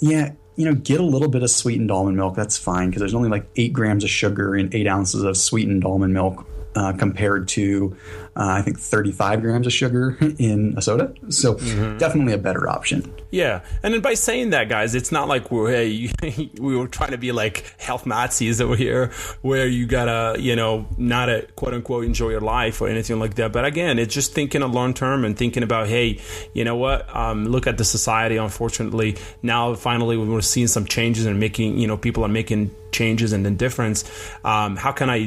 yeah, 0.00 0.32
you 0.56 0.64
know, 0.64 0.74
get 0.74 1.00
a 1.00 1.04
little 1.04 1.28
bit 1.28 1.42
of 1.42 1.50
sweetened 1.50 1.90
almond 1.90 2.16
milk. 2.16 2.34
That's 2.34 2.58
fine 2.58 2.90
because 2.90 3.00
there's 3.00 3.14
only 3.14 3.28
like 3.28 3.46
eight 3.56 3.72
grams 3.72 4.04
of 4.04 4.10
sugar 4.10 4.56
in 4.56 4.74
eight 4.74 4.86
ounces 4.86 5.22
of 5.22 5.36
sweetened 5.36 5.84
almond 5.84 6.14
milk 6.14 6.46
uh, 6.74 6.92
compared 6.92 7.48
to 7.48 7.96
uh, 8.36 8.46
I 8.46 8.62
think 8.62 8.78
35 8.78 9.40
grams 9.42 9.66
of 9.66 9.72
sugar 9.72 10.16
in 10.38 10.74
a 10.76 10.82
soda. 10.82 11.14
So 11.28 11.54
mm-hmm. 11.54 11.98
definitely 11.98 12.32
a 12.32 12.38
better 12.38 12.68
option. 12.68 13.12
Yeah, 13.30 13.60
and 13.82 13.94
then 13.94 14.00
by 14.00 14.14
saying 14.14 14.50
that, 14.50 14.68
guys, 14.68 14.94
it's 14.94 15.12
not 15.12 15.28
like 15.28 15.50
we're 15.50 15.70
hey 15.70 16.10
we 16.60 16.76
were 16.76 16.88
trying 16.88 17.12
to 17.12 17.18
be 17.18 17.32
like 17.32 17.74
health 17.78 18.06
Nazis 18.06 18.60
over 18.60 18.76
here, 18.76 19.12
where 19.42 19.66
you 19.66 19.86
gotta 19.86 20.40
you 20.40 20.56
know 20.56 20.86
not 20.96 21.28
a 21.28 21.46
quote 21.56 21.74
unquote 21.74 22.04
enjoy 22.04 22.30
your 22.30 22.40
life 22.40 22.80
or 22.80 22.88
anything 22.88 23.18
like 23.18 23.34
that. 23.34 23.52
But 23.52 23.64
again, 23.64 23.98
it's 23.98 24.12
just 24.12 24.32
thinking 24.32 24.62
of 24.62 24.72
long 24.72 24.94
term 24.94 25.24
and 25.24 25.36
thinking 25.36 25.62
about 25.62 25.88
hey, 25.88 26.20
you 26.54 26.64
know 26.64 26.76
what? 26.76 27.14
Um, 27.14 27.46
look 27.46 27.66
at 27.66 27.78
the 27.78 27.84
society. 27.84 28.36
Unfortunately, 28.36 29.16
now 29.42 29.74
finally 29.74 30.16
we're 30.16 30.40
seeing 30.40 30.66
some 30.66 30.86
changes 30.86 31.26
and 31.26 31.38
making 31.38 31.78
you 31.78 31.86
know 31.86 31.96
people 31.96 32.24
are 32.24 32.28
making 32.28 32.74
changes 32.92 33.32
and 33.32 33.44
the 33.44 33.50
difference. 33.50 34.04
Um, 34.44 34.76
how 34.76 34.92
can 34.92 35.10
I 35.10 35.26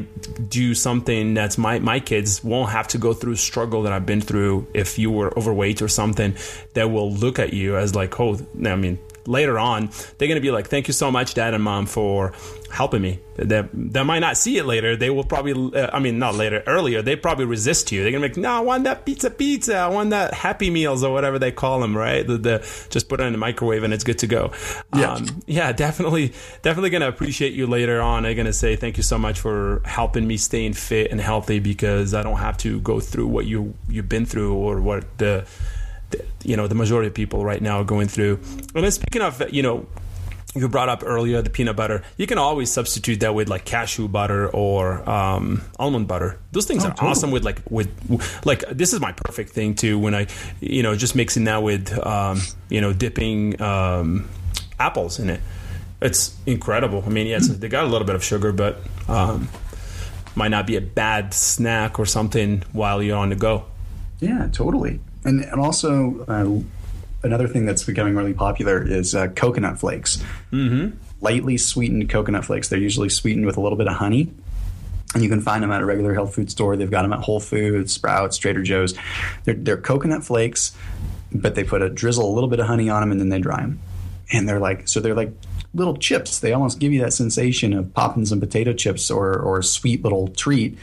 do 0.50 0.76
something 0.76 1.34
that's 1.34 1.58
my 1.58 1.80
my 1.80 2.00
kids 2.00 2.44
won't 2.44 2.72
have 2.72 2.88
to 2.90 2.98
go 3.04 3.14
through 3.14 3.36
struggle 3.36 3.84
that 3.84 3.94
I've 3.94 4.06
been 4.06 4.22
through 4.22 4.66
if 4.74 4.98
you 4.98 5.12
were 5.12 5.38
overweight 5.38 5.82
or 5.82 5.88
something 5.88 6.36
that 6.74 6.90
will 6.90 7.12
look 7.12 7.38
at 7.38 7.54
you 7.54 7.78
as 7.78 7.94
like, 7.94 8.20
oh, 8.20 8.40
I 8.66 8.76
mean, 8.76 8.98
later 9.26 9.58
on, 9.58 9.90
they're 10.18 10.28
going 10.28 10.36
to 10.36 10.42
be 10.42 10.52
like, 10.52 10.68
thank 10.68 10.88
you 10.88 10.94
so 10.94 11.12
much, 11.12 11.34
dad 11.34 11.54
and 11.54 11.64
mom, 11.64 11.86
for 11.86 12.34
helping 12.72 13.02
me. 13.02 13.20
They, 13.36 13.68
they 13.74 14.04
might 14.04 14.20
not 14.20 14.38
see 14.38 14.58
it 14.58 14.66
later. 14.66 14.96
They 14.96 15.10
will 15.10 15.24
probably, 15.24 15.80
uh, 15.80 15.90
I 15.94 16.00
mean, 16.00 16.20
not 16.20 16.36
later, 16.36 16.64
earlier, 16.68 17.02
they 17.02 17.16
probably 17.16 17.46
resist 17.46 17.92
you. 17.92 18.02
They're 18.02 18.12
going 18.12 18.24
to 18.24 18.30
be 18.30 18.34
like, 18.36 18.42
no, 18.42 18.52
I 18.52 18.60
want 18.60 18.84
that 18.84 19.06
pizza 19.06 19.30
pizza. 19.30 19.76
I 19.76 19.88
want 19.88 20.10
that 20.12 20.34
Happy 20.34 20.70
Meals 20.70 21.04
or 21.04 21.14
whatever 21.14 21.40
they 21.40 21.52
call 21.52 21.80
them, 21.80 21.96
right? 21.96 22.26
The, 22.26 22.38
the 22.38 22.88
just 22.90 23.10
put 23.10 23.22
it 23.22 23.24
in 23.24 23.32
the 23.32 23.38
microwave 23.38 23.84
and 23.84 23.94
it's 23.94 24.04
good 24.04 24.20
to 24.20 24.28
go. 24.28 24.52
Yeah. 24.96 25.14
Um, 25.14 25.44
yeah, 25.48 25.72
definitely, 25.72 26.34
definitely 26.62 26.90
going 26.90 27.02
to 27.02 27.08
appreciate 27.08 27.54
you 27.54 27.68
later 27.68 28.02
on. 28.02 28.26
I'm 28.26 28.36
going 28.36 28.46
to 28.46 28.54
say 28.54 28.76
thank 28.76 28.98
you 28.98 29.04
so 29.04 29.18
much 29.18 29.40
for 29.40 29.82
helping 29.86 30.28
me 30.28 30.38
staying 30.38 30.74
fit 30.74 31.12
and 31.12 31.22
healthy 31.22 31.60
because 31.60 32.14
I 32.14 32.24
don't 32.24 32.38
have 32.38 32.58
to 32.60 32.80
go 32.82 33.00
through 33.00 33.28
what 33.28 33.46
you, 33.46 33.74
you've 33.88 34.10
been 34.10 34.26
through 34.26 34.54
or 34.56 34.82
what 34.82 35.18
the, 35.18 35.46
you 36.44 36.58
know 36.58 36.68
the 36.68 36.76
majority 36.76 37.08
of 37.08 37.14
people 37.14 37.44
right 37.44 37.62
now 37.62 37.82
are 37.82 37.86
going 37.86 38.08
through. 38.08 38.40
And 38.76 38.84
then 38.84 38.92
speaking 38.92 39.22
of 39.22 39.42
you 39.54 39.64
know 39.64 39.88
you 40.56 40.68
brought 40.70 40.90
up 40.90 41.04
earlier 41.06 41.42
the 41.42 41.50
peanut 41.50 41.76
butter. 41.76 42.04
You 42.18 42.28
can 42.28 42.38
always 42.38 42.72
substitute 42.72 43.22
that 43.22 43.34
with 43.34 43.50
like 43.50 43.66
cashew 43.66 44.08
butter 44.08 44.50
or 44.50 45.08
um, 45.10 45.64
almond 45.80 46.08
butter. 46.08 46.40
Those 46.52 46.66
things 46.66 46.84
oh, 46.84 46.90
are 46.90 46.92
totally. 46.92 47.10
awesome 47.10 47.32
with 47.32 47.44
like 47.44 47.60
with 47.70 47.90
like 48.46 48.64
this 48.70 48.94
is 48.94 49.00
my 49.00 49.12
perfect 49.14 49.52
thing 49.52 49.76
too. 49.76 49.98
When 49.98 50.14
I 50.14 50.28
you 50.62 50.84
know 50.84 50.96
just 50.96 51.16
mixing 51.16 51.46
that 51.46 51.64
with 51.64 51.98
um, 52.06 52.42
you 52.70 52.82
know 52.82 52.94
dipping 52.94 53.60
um, 53.62 54.30
apples 54.80 55.20
in 55.20 55.30
it. 55.30 55.42
It's 56.02 56.36
incredible. 56.46 57.02
I 57.06 57.10
mean, 57.10 57.28
yes, 57.28 57.48
they 57.48 57.70
got 57.70 57.86
a 57.86 57.88
little 57.88 58.06
bit 58.06 58.16
of 58.16 58.24
sugar, 58.24 58.52
but 58.52 58.78
um, 59.08 59.48
might 60.36 60.50
not 60.50 60.68
be 60.68 60.76
a 60.76 60.82
bad 60.82 61.34
snack 61.34 61.98
or 61.98 62.06
something 62.06 62.62
while 62.74 63.02
you're 63.02 63.18
on 63.18 63.30
the 63.30 63.36
go. 63.36 63.66
Yeah, 64.20 64.50
totally 64.52 65.00
and 65.26 65.44
and 65.44 65.60
also 65.60 66.24
uh, 66.28 66.62
another 67.24 67.48
thing 67.48 67.66
that's 67.66 67.84
becoming 67.84 68.16
really 68.16 68.34
popular 68.34 68.86
is 68.86 69.16
uh, 69.16 69.28
coconut 69.30 69.80
flakes. 69.80 70.24
Mm-hmm. 70.52 70.98
Lightly 71.22 71.58
sweetened 71.58 72.10
coconut 72.10 72.46
flakes. 72.46 72.70
They're 72.70 72.80
usually 72.80 73.10
sweetened 73.10 73.46
with 73.46 73.58
a 73.58 73.62
little 73.62 73.78
bit 73.78 73.88
of 73.88 73.96
honey. 73.96 74.32
And 75.14 75.22
you 75.22 75.30
can 75.30 75.42
find 75.42 75.62
them 75.62 75.72
at 75.72 75.82
a 75.82 75.86
regular 75.86 76.14
health 76.14 76.34
food 76.34 76.50
store. 76.50 76.76
They've 76.76 76.90
got 76.90 77.04
them 77.04 77.14
at 77.14 77.20
Whole 77.20 77.40
Foods, 77.40 77.94
Sprouts, 77.94 78.38
Trader 78.38 78.64
Joe's. 78.64 78.96
They're, 79.44 79.54
they're 79.54 79.78
coconut 79.78 80.26
flakes, 80.26 80.76
but 81.32 81.54
they 81.54 81.64
put 81.64 81.84
a 81.84 81.90
drizzle, 81.90 82.28
a 82.28 82.34
little 82.34 82.50
bit 82.50 82.60
of 82.60 82.66
honey 82.66 82.90
on 82.90 83.02
them, 83.02 83.12
and 83.12 83.22
then 83.22 83.30
they 83.30 83.40
dry 83.40 83.62
them. 83.62 83.80
And 84.32 84.50
they're 84.50 84.60
like, 84.60 84.88
so 84.88 85.00
they're 85.00 85.14
like 85.14 85.32
little 85.76 85.96
chips. 85.98 86.40
They 86.40 86.52
almost 86.52 86.80
give 86.80 86.92
you 86.92 87.02
that 87.02 87.14
sensation 87.14 87.74
of 87.74 87.94
popping 87.94 88.26
some 88.26 88.40
potato 88.40 88.74
chips 88.74 89.12
or, 89.12 89.38
or 89.38 89.60
a 89.60 89.64
sweet 89.64 90.04
little 90.04 90.30
treat 90.30 90.80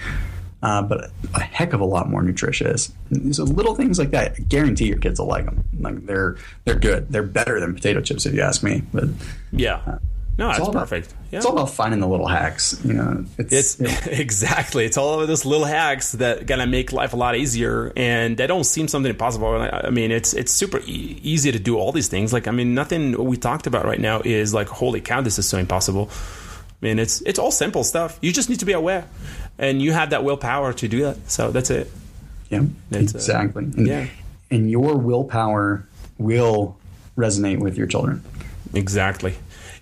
uh, 0.63 0.83
but 0.83 1.11
a 1.35 1.41
heck 1.41 1.73
of 1.73 1.81
a 1.81 1.85
lot 1.85 2.09
more 2.09 2.23
nutritious. 2.23 2.93
So 3.33 3.45
little 3.45 3.75
things 3.75 3.99
like 3.99 4.11
that, 4.11 4.33
I 4.33 4.43
guarantee 4.43 4.87
your 4.87 4.99
kids 4.99 5.19
will 5.19 5.27
like 5.27 5.47
them. 5.47 5.65
Like 5.79 6.07
they're 6.07 6.37
they're 6.65 6.79
good. 6.79 7.11
They're 7.11 7.23
better 7.23 7.61
than 7.61 7.75
potato 7.75 8.01
chips 8.01 8.27
if 8.27 8.35
you 8.35 8.43
ask 8.43 8.63
me. 8.63 8.83
But 8.93 9.09
yeah. 9.53 9.99
No, 10.39 10.49
that's 10.49 10.61
all 10.61 10.73
perfect. 10.73 11.09
About, 11.09 11.25
yeah. 11.31 11.37
It's 11.37 11.47
all 11.47 11.53
about 11.53 11.71
finding 11.71 12.01
the 12.01 12.09
little 12.09 12.27
hacks. 12.27 12.81
You 12.83 12.95
know, 12.95 13.27
it's, 13.37 13.79
it's 13.79 14.07
exactly. 14.07 14.87
It's 14.87 14.97
all 14.97 15.21
of 15.21 15.29
those 15.29 15.45
little 15.45 15.67
hacks 15.67 16.13
that 16.13 16.47
gonna 16.47 16.67
make 16.67 16.93
life 16.93 17.13
a 17.13 17.17
lot 17.17 17.37
easier, 17.37 17.93
and 17.95 18.39
they 18.39 18.47
don't 18.47 18.65
seem 18.65 18.89
something 18.89 19.11
impossible. 19.11 19.49
I 19.49 19.91
mean, 19.91 20.11
it's 20.11 20.33
it's 20.33 20.51
super 20.51 20.79
e- 20.87 21.21
easy 21.23 21.53
to 21.53 21.59
do 21.59 21.77
all 21.77 21.93
these 21.93 22.09
things. 22.09 22.33
Like, 22.33 22.49
I 22.49 22.53
mean, 22.53 22.75
nothing 22.75 23.23
we 23.23 23.37
talked 23.37 23.67
about 23.67 23.85
right 23.85 24.01
now 24.01 24.23
is 24.25 24.55
like, 24.55 24.69
holy 24.69 25.03
cow, 25.03 25.21
this 25.21 25.39
is 25.39 25.47
so 25.47 25.59
impossible. 25.59 26.09
I 26.83 26.87
mean, 26.87 26.99
it's 26.99 27.21
it's 27.23 27.39
all 27.39 27.51
simple 27.51 27.85
stuff. 27.85 28.19
You 28.23 28.33
just 28.33 28.49
need 28.49 28.61
to 28.61 28.65
be 28.65 28.73
aware, 28.73 29.07
and 29.59 29.83
you 29.83 29.93
have 29.93 30.11
that 30.11 30.25
willpower 30.25 30.73
to 30.73 30.89
do 30.89 31.03
that. 31.03 31.31
So 31.31 31.51
that's 31.51 31.71
it. 31.71 31.91
Yeah, 32.49 32.65
that's, 32.91 33.15
exactly. 33.15 33.65
And, 33.65 33.87
yeah, 33.87 34.07
and 34.51 34.71
your 34.71 34.97
willpower 34.97 35.87
will 36.19 36.77
resonate 37.17 37.59
with 37.59 37.77
your 37.77 37.87
children. 37.87 38.25
Exactly. 38.73 39.35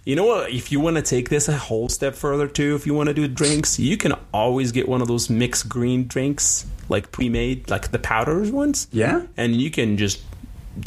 You 0.05 0.17
know 0.17 0.25
what? 0.25 0.51
If 0.51 0.73
you 0.73 0.81
want 0.81 0.97
to 0.97 1.03
take 1.03 1.29
this 1.29 1.49
a 1.49 1.57
whole 1.57 1.89
step 1.89 2.15
further 2.15 2.49
too, 2.49 2.75
if 2.75 2.87
you 2.87 2.95
want 2.95 3.09
to 3.09 3.15
do 3.15 3.29
drinks, 3.29 3.79
you 3.79 3.97
can 3.97 4.15
always 4.33 4.73
get 4.73 4.89
one 4.89 5.03
of 5.03 5.09
those 5.09 5.29
mixed 5.29 5.69
green 5.69 6.07
drinks, 6.07 6.67
like 6.89 7.13
pre-made, 7.13 7.71
like 7.71 7.91
the 7.91 7.99
powders 7.99 8.51
ones. 8.51 8.89
Yeah, 8.91 9.23
and 9.37 9.55
you 9.55 9.71
can 9.71 9.99
just 9.99 10.21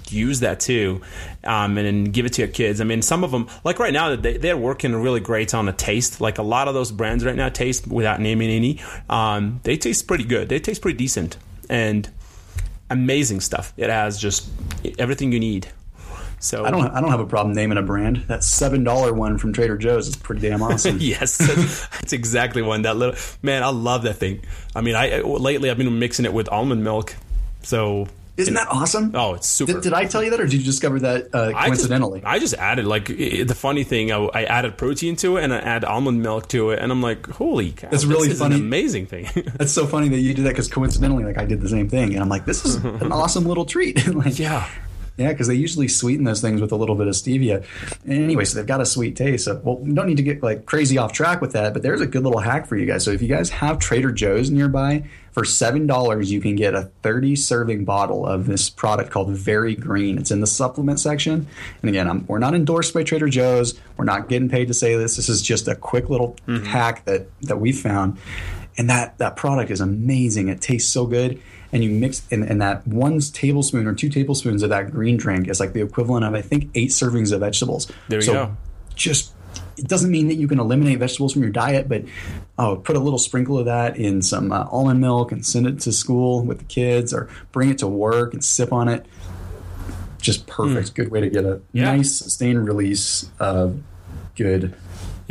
use 0.10 0.42
that 0.42 0.60
too 0.60 1.02
um, 1.44 1.78
and 1.78 1.88
then 1.88 2.04
give 2.06 2.26
it 2.26 2.34
to 2.34 2.42
your 2.42 2.52
kids 2.52 2.82
i 2.82 2.84
mean 2.84 3.02
some 3.02 3.24
of 3.24 3.32
them 3.32 3.48
like 3.64 3.80
right 3.80 3.94
now 3.94 4.16
they, 4.16 4.38
they're 4.38 4.58
working 4.58 4.96
really 4.96 5.20
great 5.20 5.54
on 5.54 5.68
a 5.68 5.74
taste 5.74 6.22
like 6.22 6.38
a 6.38 6.44
lot 6.44 6.68
of 6.68 6.74
those 6.74 6.92
brands 6.92 7.24
right 7.24 7.36
now 7.36 7.50
taste 7.50 7.88
without 7.88 8.20
naming 8.20 8.50
any 8.50 8.80
um, 9.10 9.60
they 9.64 9.78
taste 9.78 10.08
pretty 10.08 10.24
good 10.24 10.50
they 10.50 10.60
taste 10.60 10.82
pretty 10.82 10.98
decent 10.98 11.38
and 11.70 12.10
amazing 12.90 13.40
stuff 13.40 13.74
it 13.78 13.90
has 13.90 14.20
just 14.20 14.50
everything 15.00 15.32
you 15.32 15.40
need 15.40 15.68
so 16.42 16.66
I 16.66 16.72
don't 16.72 16.88
I 16.88 17.00
don't 17.00 17.12
have 17.12 17.20
a 17.20 17.28
problem 17.28 17.54
naming 17.54 17.78
a 17.78 17.84
brand. 17.84 18.24
That 18.28 18.44
seven 18.44 18.84
dollar 18.84 19.14
one 19.14 19.38
from 19.38 19.54
Trader 19.54 19.78
Joe's 19.78 20.08
is 20.08 20.16
pretty 20.16 20.50
damn 20.50 20.64
awesome. 20.64 20.98
yes, 21.00 21.38
that's, 21.38 22.14
exactly 22.14 22.64
one. 22.64 22.82
That 22.82 22.98
little 22.98 23.16
man, 23.44 23.62
I 23.62 23.70
love 23.70 24.04
that 24.04 24.16
thing. 24.16 24.42
I 24.76 24.82
mean, 24.82 24.96
I 24.96 25.20
lately 25.20 25.70
I've 25.70 25.78
been 25.78 26.00
mixing 26.00 26.26
it 26.26 26.34
with 26.34 26.50
almond 26.50 26.84
milk. 26.84 27.16
So 27.62 28.08
isn't 28.42 28.54
that 28.54 28.68
awesome? 28.70 29.12
Oh, 29.16 29.36
it's 29.36 29.48
super. 29.48 29.74
Did, 29.74 29.84
did, 29.84 29.94
I 29.94 30.06
tell 30.06 30.24
you 30.24 30.32
that, 30.32 30.40
or 30.40 30.46
did 30.46 30.54
you 30.54 30.64
discover 30.64 31.00
that 31.02 31.34
uh, 31.34 31.52
coincidentally? 31.52 32.22
I 32.24 32.40
just, 32.40 32.54
I 32.56 32.62
just, 32.62 32.72
added 32.72 32.86
like 32.86 33.10
it, 33.10 33.48
the 33.48 33.56
funny 33.56 33.84
thing. 33.84 34.12
I, 34.12 34.18
I, 34.18 34.44
added 34.44 34.78
protein 34.78 35.16
to 35.18 35.38
it, 35.38 35.44
and 35.44 35.54
I 35.54 35.60
add 35.60 35.86
almond 35.86 36.22
milk 36.22 36.48
to 36.50 36.72
it, 36.72 36.80
and 36.80 36.92
I'm 36.92 37.02
like, 37.02 37.28
holy 37.28 37.72
cow! 37.72 37.90
That's 37.90 38.06
really 38.06 38.34
funny. 38.34 38.56
amazing 38.56 39.06
thing. 39.06 39.30
That's 39.58 39.72
so 39.72 39.88
funny 39.88 40.10
that 40.10 40.20
you 40.20 40.34
did 40.34 40.46
that 40.46 40.50
because 40.50 40.68
coincidentally, 40.68 41.24
like 41.24 41.38
I 41.38 41.46
did 41.46 41.62
the 41.62 41.70
same 41.70 41.90
thing, 41.90 42.14
and 42.14 42.22
I'm 42.22 42.30
like, 42.30 42.46
this 42.46 42.66
is 42.66 42.76
an 42.76 43.12
awesome 43.12 43.46
little 43.46 43.66
treat. 43.66 44.08
like, 44.14 44.40
yeah. 44.40 44.68
Yeah, 45.22 45.32
because 45.32 45.48
they 45.48 45.56
usually 45.56 45.88
sweeten 45.88 46.24
those 46.24 46.42
things 46.42 46.62
with 46.62 46.72
a 46.72 46.76
little 46.76 46.96
bit 46.96 47.08
of 47.08 47.14
stevia. 47.14 47.64
Anyway, 48.08 48.46
so 48.46 48.58
they've 48.58 48.68
got 48.68 48.82
a 48.82 48.86
sweet 48.86 49.16
taste. 49.16 49.46
So, 49.46 49.62
well, 49.64 49.78
we 49.78 49.94
don't 49.94 50.08
need 50.08 50.18
to 50.18 50.24
get 50.24 50.42
like 50.42 50.66
crazy 50.66 50.98
off 50.98 51.14
track 51.14 51.42
with 51.42 51.54
that, 51.54 51.74
but 51.74 51.84
there's 51.84 52.02
a 52.02 52.08
good 52.08 52.24
little 52.24 52.40
hack 52.40 52.68
for 52.68 52.78
you 52.78 52.86
guys. 52.86 53.04
So 53.04 53.12
if 53.12 53.22
you 53.22 53.28
guys 53.28 53.50
have 53.52 53.80
Trader 53.80 54.12
Joe's 54.12 54.50
nearby, 54.50 55.04
for 55.32 55.46
seven 55.46 55.88
dollars 55.88 56.32
you 56.32 56.42
can 56.42 56.56
get 56.56 56.76
a 56.76 56.84
30 57.04 57.36
serving 57.36 57.86
bottle 57.86 58.26
of 58.26 58.48
this 58.48 58.70
product 58.70 59.12
called 59.12 59.30
Very 59.30 59.76
Green. 59.76 60.18
It's 60.18 60.32
in 60.32 60.42
the 60.42 60.48
supplement 60.48 61.00
section. 61.00 61.48
And 61.82 61.90
again, 61.90 62.10
I'm, 62.10 62.26
we're 62.28 62.40
not 62.40 62.54
endorsed 62.54 62.94
by 62.94 63.04
Trader 63.04 63.30
Joe's. 63.30 63.80
We're 63.98 64.06
not 64.06 64.28
getting 64.28 64.50
paid 64.50 64.68
to 64.68 64.74
say 64.74 64.96
this. 64.98 65.16
This 65.16 65.30
is 65.30 65.42
just 65.42 65.68
a 65.68 65.76
quick 65.76 66.10
little 66.10 66.36
mm-hmm. 66.48 66.66
hack 66.66 67.06
that 67.06 67.28
that 67.44 67.58
we 67.58 67.72
found. 67.72 68.18
And 68.78 68.90
that 68.90 69.18
that 69.18 69.36
product 69.36 69.72
is 69.72 69.82
amazing. 69.82 70.48
It 70.48 70.62
tastes 70.62 70.92
so 70.92 71.06
good 71.06 71.42
and 71.74 71.84
you 71.84 71.92
mix 71.92 72.24
and, 72.32 72.44
and 72.44 72.62
that 72.62 72.86
one 72.88 73.20
tablespoon 73.20 73.88
or 73.88 73.94
two 73.94 74.10
tablespoons 74.10 74.64
of 74.64 74.70
that 74.70 74.92
green 74.92 75.18
drink 75.18 75.48
is 75.48 75.60
like 75.60 75.74
the 75.74 75.82
equivalent 75.82 76.26
of 76.26 76.34
I 76.34 76.42
think 76.42 76.70
eight 76.76 76.90
servings 76.90 77.32
of 77.32 77.40
vegetables. 77.40 77.92
There 78.10 78.20
you 78.20 78.26
so 78.26 78.34
go. 78.34 78.58
Just 78.96 79.34
it 79.78 79.88
doesn't 79.88 80.12
mean 80.12 80.28
that 80.28 80.36
you 80.36 80.48
can 80.48 80.60
eliminate 80.60 81.00
vegetables 81.00 81.34
from 81.34 81.42
your 81.42 81.52
diet, 81.52 81.90
but 81.90 82.04
oh, 82.58 82.76
put 82.78 82.96
a 82.96 83.00
little 83.00 83.20
sprinkle 83.20 83.58
of 83.58 83.66
that 83.66 83.98
in 83.98 84.22
some 84.22 84.52
uh, 84.52 84.68
almond 84.70 85.00
milk 85.00 85.32
and 85.32 85.46
send 85.46 85.66
it 85.66 85.80
to 85.82 85.92
school 85.92 86.44
with 86.44 86.60
the 86.60 86.66
kids, 86.66 87.14
or 87.14 87.30
bring 87.52 87.70
it 87.70 87.78
to 87.80 87.88
work 87.88 88.34
and 88.34 88.44
sip 88.44 88.72
on 88.72 88.88
it. 88.88 89.06
Just 90.20 90.46
perfect. 90.46 90.90
Mm. 90.90 90.94
Good 90.94 91.12
way 91.12 91.22
to 91.22 91.30
get 91.30 91.46
a 91.46 91.62
yeah. 91.72 91.86
nice 91.86 92.16
sustained 92.16 92.66
release 92.66 93.30
of 93.40 93.82
good 94.36 94.76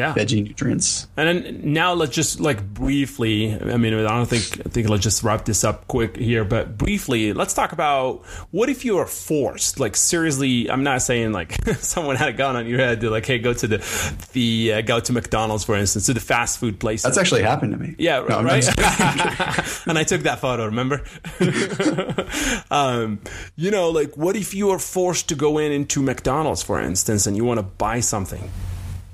yeah. 0.00 0.14
veggie 0.14 0.42
nutrients. 0.42 1.06
And 1.16 1.44
then 1.44 1.72
now 1.72 1.92
let's 1.92 2.14
just 2.14 2.40
like 2.40 2.62
briefly. 2.64 3.52
I 3.54 3.76
mean, 3.76 3.94
I 3.94 4.02
don't 4.02 4.26
think 4.26 4.66
I 4.66 4.68
think 4.68 4.88
let's 4.88 5.02
just 5.02 5.22
wrap 5.22 5.44
this 5.44 5.62
up 5.62 5.86
quick 5.86 6.16
here, 6.16 6.44
but 6.44 6.78
briefly, 6.78 7.32
let's 7.32 7.54
talk 7.54 7.72
about 7.72 8.24
what 8.50 8.68
if 8.68 8.84
you 8.84 8.98
are 8.98 9.06
forced. 9.06 9.78
Like 9.78 9.96
seriously, 9.96 10.70
I'm 10.70 10.82
not 10.82 11.02
saying 11.02 11.32
like 11.32 11.52
someone 11.78 12.16
had 12.16 12.30
a 12.30 12.32
gun 12.32 12.56
on 12.56 12.66
your 12.66 12.78
head 12.78 13.00
to 13.02 13.10
like, 13.10 13.26
hey, 13.26 13.38
go 13.38 13.52
to 13.52 13.66
the 13.66 14.24
the 14.32 14.72
uh, 14.74 14.80
go 14.80 15.00
to 15.00 15.12
McDonald's 15.12 15.64
for 15.64 15.76
instance, 15.76 16.06
to 16.06 16.14
the 16.14 16.20
fast 16.20 16.58
food 16.58 16.80
place. 16.80 17.02
That's 17.02 17.18
actually 17.18 17.42
happened 17.42 17.72
to 17.72 17.78
me. 17.78 17.94
Yeah, 17.98 18.24
no, 18.26 18.42
right. 18.42 18.66
and 19.86 19.98
I 19.98 20.04
took 20.04 20.22
that 20.22 20.38
photo. 20.40 20.64
Remember? 20.64 21.02
um, 22.70 23.20
you 23.56 23.70
know, 23.70 23.90
like 23.90 24.16
what 24.16 24.36
if 24.36 24.54
you 24.54 24.70
are 24.70 24.78
forced 24.78 25.28
to 25.28 25.34
go 25.34 25.58
in 25.58 25.72
into 25.72 26.02
McDonald's, 26.02 26.62
for 26.62 26.80
instance, 26.80 27.26
and 27.26 27.36
you 27.36 27.44
want 27.44 27.58
to 27.58 27.64
buy 27.64 28.00
something? 28.00 28.50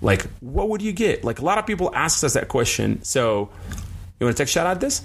Like, 0.01 0.27
what 0.41 0.69
would 0.69 0.83
you 0.83 0.93
get? 0.93 1.25
Like, 1.25 1.39
a 1.39 1.45
lot 1.45 1.59
of 1.59 1.67
people 1.67 1.91
ask 1.95 2.23
us 2.25 2.35
that 2.35 2.49
question. 2.49 3.03
So, 3.03 3.49
you 4.21 4.27
want 4.27 4.37
to 4.37 4.43
take 4.43 4.49
a 4.49 4.51
shot 4.53 4.67
at 4.67 4.81
this? 4.81 5.03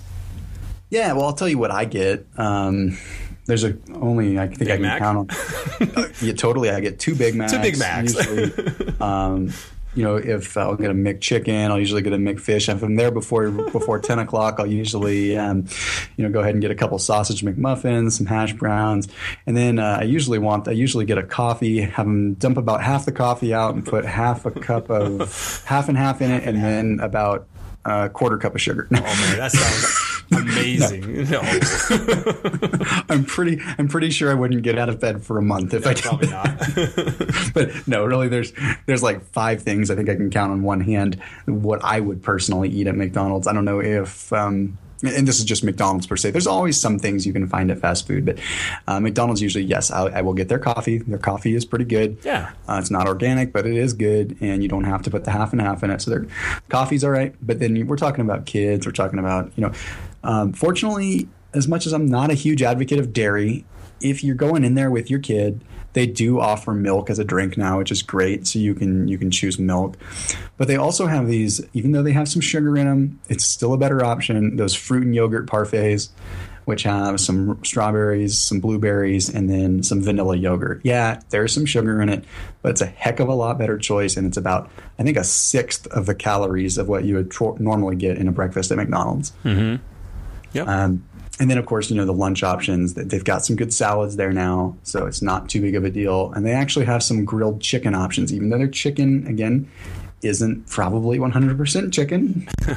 Yeah, 0.89 1.13
well, 1.13 1.25
I'll 1.25 1.34
tell 1.34 1.47
you 1.47 1.58
what 1.58 1.71
I 1.71 1.86
get. 1.86 2.25
Um, 2.38 2.97
there's 3.45 3.63
a 3.63 3.75
only 3.93 4.38
I 4.38 4.47
think 4.47 4.60
Big 4.60 4.69
I 4.69 4.73
can 4.73 4.82
Mac? 4.82 4.99
count 4.99 5.32
on. 5.80 5.89
uh, 5.95 6.08
yeah, 6.21 6.34
totally. 6.34 6.69
I 6.69 6.80
get 6.82 6.99
two 6.99 7.15
Big 7.15 7.34
Macs. 7.36 7.51
Two 7.54 7.60
Big 7.60 7.80
Macs. 7.80 8.13
Usually, 8.15 8.93
um, 8.99 9.54
you 9.93 10.04
know, 10.04 10.15
if 10.15 10.56
I'll 10.56 10.75
get 10.75 10.89
a 10.89 10.93
McChicken, 10.93 11.69
I'll 11.69 11.80
usually 11.80 12.01
get 12.01 12.13
a 12.13 12.17
McFish. 12.17 12.73
If 12.73 12.82
I'm 12.82 12.95
there 12.95 13.12
before 13.12 13.51
before 13.51 13.99
ten 13.99 14.19
o'clock, 14.19 14.56
I'll 14.60 14.67
usually, 14.67 15.38
um, 15.38 15.65
you 16.15 16.23
know, 16.23 16.32
go 16.32 16.39
ahead 16.39 16.54
and 16.54 16.62
get 16.62 16.71
a 16.71 16.75
couple 16.75 16.97
sausage 16.99 17.43
McMuffins, 17.43 18.13
some 18.13 18.25
hash 18.25 18.54
browns, 18.54 19.08
and 19.45 19.58
then 19.58 19.80
uh, 19.80 19.97
I 20.01 20.04
usually 20.04 20.39
want 20.39 20.67
I 20.67 20.71
usually 20.71 21.06
get 21.06 21.17
a 21.17 21.23
coffee, 21.23 21.82
have 21.82 22.06
them 22.06 22.36
dump 22.36 22.58
about 22.58 22.82
half 22.82 23.06
the 23.06 23.12
coffee 23.12 23.54
out 23.54 23.75
and 23.75 23.86
put 23.86 24.06
half 24.06 24.45
a 24.45 24.51
cup 24.51 24.89
of 24.89 25.63
half 25.65 25.89
and 25.89 25.97
half 25.97 26.21
in 26.21 26.32
it, 26.32 26.43
and 26.43 26.63
then 26.63 26.99
about 27.01 27.47
a 27.86 28.10
quarter 28.10 28.38
cup 28.38 28.56
of 28.56 28.62
sugar. 28.62 28.88
Oh 28.91 28.95
man, 28.95 29.38
that 29.38 29.51
sounds 29.51 30.11
amazing. 30.35 31.29
no. 31.29 31.41
I'm 33.09 33.25
pretty 33.25 33.59
I'm 33.77 33.87
pretty 33.87 34.09
sure 34.11 34.31
I 34.31 34.33
wouldn't 34.33 34.63
get 34.63 34.77
out 34.77 34.89
of 34.89 34.99
bed 34.99 35.23
for 35.23 35.37
a 35.37 35.41
month 35.41 35.73
if 35.73 35.85
no, 35.85 35.91
I 35.91 35.93
probably 35.95 36.29
not. 36.29 37.53
but 37.53 37.87
no, 37.87 38.05
really 38.05 38.29
there's 38.29 38.53
there's 38.85 39.03
like 39.03 39.23
five 39.31 39.61
things 39.61 39.91
I 39.91 39.95
think 39.95 40.09
I 40.09 40.15
can 40.15 40.29
count 40.29 40.51
on 40.51 40.63
one 40.63 40.81
hand 40.81 41.21
what 41.45 41.83
I 41.83 41.99
would 41.99 42.23
personally 42.23 42.69
eat 42.69 42.87
at 42.87 42.95
McDonald's. 42.95 43.47
I 43.47 43.53
don't 43.53 43.65
know 43.65 43.81
if 43.81 44.31
um, 44.31 44.77
and 45.03 45.27
this 45.27 45.39
is 45.39 45.45
just 45.45 45.63
McDonald's 45.63 46.07
per 46.07 46.15
se. 46.15 46.31
There's 46.31 46.47
always 46.47 46.79
some 46.79 46.99
things 46.99 47.25
you 47.25 47.33
can 47.33 47.47
find 47.47 47.71
at 47.71 47.79
fast 47.79 48.07
food, 48.07 48.25
but 48.25 48.37
uh, 48.87 48.99
McDonald's 48.99 49.41
usually, 49.41 49.63
yes, 49.63 49.91
I, 49.91 50.05
I, 50.05 50.21
will 50.21 50.33
get 50.33 50.47
their 50.47 50.59
coffee. 50.59 50.99
Their 50.99 51.17
coffee 51.17 51.55
is 51.55 51.65
pretty 51.65 51.85
good. 51.85 52.19
Yeah, 52.23 52.51
uh, 52.69 52.77
it's 52.79 52.91
not 52.91 53.07
organic, 53.07 53.51
but 53.51 53.65
it 53.65 53.75
is 53.75 53.93
good, 53.93 54.37
and 54.41 54.61
you 54.61 54.69
don't 54.69 54.83
have 54.83 55.01
to 55.03 55.09
put 55.11 55.23
the 55.23 55.31
half 55.31 55.53
and 55.53 55.61
half 55.61 55.83
in 55.83 55.89
it. 55.89 56.01
So 56.01 56.11
their 56.11 56.27
coffee's 56.69 57.03
all 57.03 57.11
right. 57.11 57.35
But 57.41 57.59
then 57.59 57.87
we're 57.87 57.97
talking 57.97 58.21
about 58.21 58.45
kids. 58.45 58.85
We're 58.85 58.91
talking 58.91 59.19
about 59.19 59.51
you 59.55 59.61
know, 59.63 59.71
um, 60.23 60.53
fortunately, 60.53 61.27
as 61.53 61.67
much 61.67 61.86
as 61.86 61.93
I'm 61.93 62.05
not 62.05 62.31
a 62.31 62.36
huge 62.36 62.62
advocate 62.62 62.99
of 62.99 63.13
dairy, 63.13 63.65
if 63.99 64.23
you're 64.23 64.36
going 64.36 64.63
in 64.63 64.75
there 64.75 64.89
with 64.89 65.10
your 65.10 65.19
kid 65.19 65.62
they 65.93 66.05
do 66.05 66.39
offer 66.39 66.73
milk 66.73 67.10
as 67.10 67.19
a 67.19 67.23
drink 67.23 67.57
now, 67.57 67.77
which 67.77 67.91
is 67.91 68.01
great. 68.01 68.47
So 68.47 68.60
you 68.60 68.73
can 68.73 69.07
you 69.07 69.17
can 69.17 69.31
choose 69.31 69.60
milk, 69.60 69.97
but 70.57 70.67
they 70.67 70.75
also 70.75 71.07
have 71.07 71.27
these. 71.27 71.62
Even 71.73 71.91
though 71.91 72.03
they 72.03 72.13
have 72.13 72.29
some 72.29 72.41
sugar 72.41 72.77
in 72.77 72.88
them, 72.88 73.19
it's 73.27 73.45
still 73.45 73.73
a 73.73 73.77
better 73.77 74.03
option. 74.03 74.55
Those 74.55 74.73
fruit 74.73 75.03
and 75.03 75.13
yogurt 75.13 75.47
parfaits, 75.47 76.10
which 76.65 76.84
have 76.84 77.19
some 77.19 77.63
strawberries, 77.63 78.38
some 78.38 78.60
blueberries, 78.60 79.29
and 79.29 79.49
then 79.49 79.84
some 79.84 80.01
vanilla 80.01 80.36
yogurt. 80.36 80.81
Yeah, 80.84 81.19
there's 81.29 81.53
some 81.53 81.65
sugar 81.65 82.01
in 82.01 82.10
it, 82.10 82.23
but 82.62 82.71
it's 82.71 82.81
a 82.81 82.86
heck 82.86 83.19
of 83.19 83.27
a 83.27 83.36
lot 83.36 83.57
better 83.57 83.77
choice, 83.77 84.15
and 84.15 84.25
it's 84.25 84.38
about 84.38 84.69
I 84.97 85.03
think 85.03 85.17
a 85.17 85.23
sixth 85.23 85.88
of 85.88 86.05
the 86.05 86.15
calories 86.15 86.77
of 86.77 86.88
what 86.88 87.03
you 87.03 87.15
would 87.15 87.34
normally 87.60 87.95
get 87.95 88.17
in 88.17 88.27
a 88.27 88.31
breakfast 88.31 88.71
at 88.71 88.77
McDonald's. 88.77 89.34
Mm-hmm. 89.43 89.84
Yep. 90.53 90.67
Um, 90.67 91.03
and 91.39 91.49
then, 91.49 91.57
of 91.57 91.65
course, 91.65 91.89
you 91.89 91.95
know, 91.95 92.05
the 92.05 92.13
lunch 92.13 92.43
options, 92.43 92.93
they've 92.93 93.23
got 93.23 93.43
some 93.43 93.55
good 93.55 93.73
salads 93.73 94.15
there 94.15 94.31
now. 94.31 94.77
So 94.83 95.07
it's 95.07 95.21
not 95.21 95.49
too 95.49 95.61
big 95.61 95.75
of 95.75 95.83
a 95.83 95.89
deal. 95.89 96.31
And 96.33 96.45
they 96.45 96.51
actually 96.51 96.85
have 96.85 97.01
some 97.01 97.25
grilled 97.25 97.61
chicken 97.61 97.95
options, 97.95 98.31
even 98.31 98.49
though 98.49 98.59
their 98.59 98.67
chicken, 98.67 99.25
again, 99.25 99.67
isn't 100.21 100.67
probably 100.67 101.17
100% 101.17 101.91
chicken. 101.91 102.47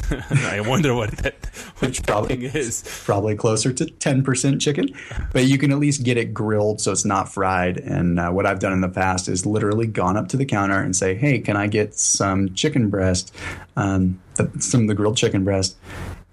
I 0.50 0.60
wonder 0.60 0.94
what 0.94 1.10
that 1.18 1.34
which 1.78 2.02
probably 2.04 2.46
is. 2.46 2.82
Probably 3.04 3.36
closer 3.36 3.72
to 3.72 3.84
10% 3.84 4.60
chicken, 4.60 4.88
but 5.32 5.44
you 5.44 5.58
can 5.58 5.72
at 5.72 5.78
least 5.78 6.02
get 6.02 6.16
it 6.16 6.32
grilled 6.32 6.80
so 6.80 6.92
it's 6.92 7.04
not 7.04 7.32
fried. 7.32 7.78
And 7.78 8.18
uh, 8.18 8.30
what 8.30 8.46
I've 8.46 8.58
done 8.58 8.72
in 8.72 8.80
the 8.80 8.88
past 8.88 9.28
is 9.28 9.44
literally 9.46 9.86
gone 9.86 10.16
up 10.16 10.28
to 10.28 10.36
the 10.36 10.44
counter 10.44 10.80
and 10.80 10.94
say, 10.96 11.14
"Hey, 11.14 11.38
can 11.38 11.56
I 11.56 11.66
get 11.66 11.94
some 11.94 12.54
chicken 12.54 12.90
breast, 12.90 13.34
um, 13.76 14.20
the, 14.36 14.50
some 14.58 14.82
of 14.82 14.88
the 14.88 14.94
grilled 14.94 15.16
chicken 15.16 15.44
breast?" 15.44 15.76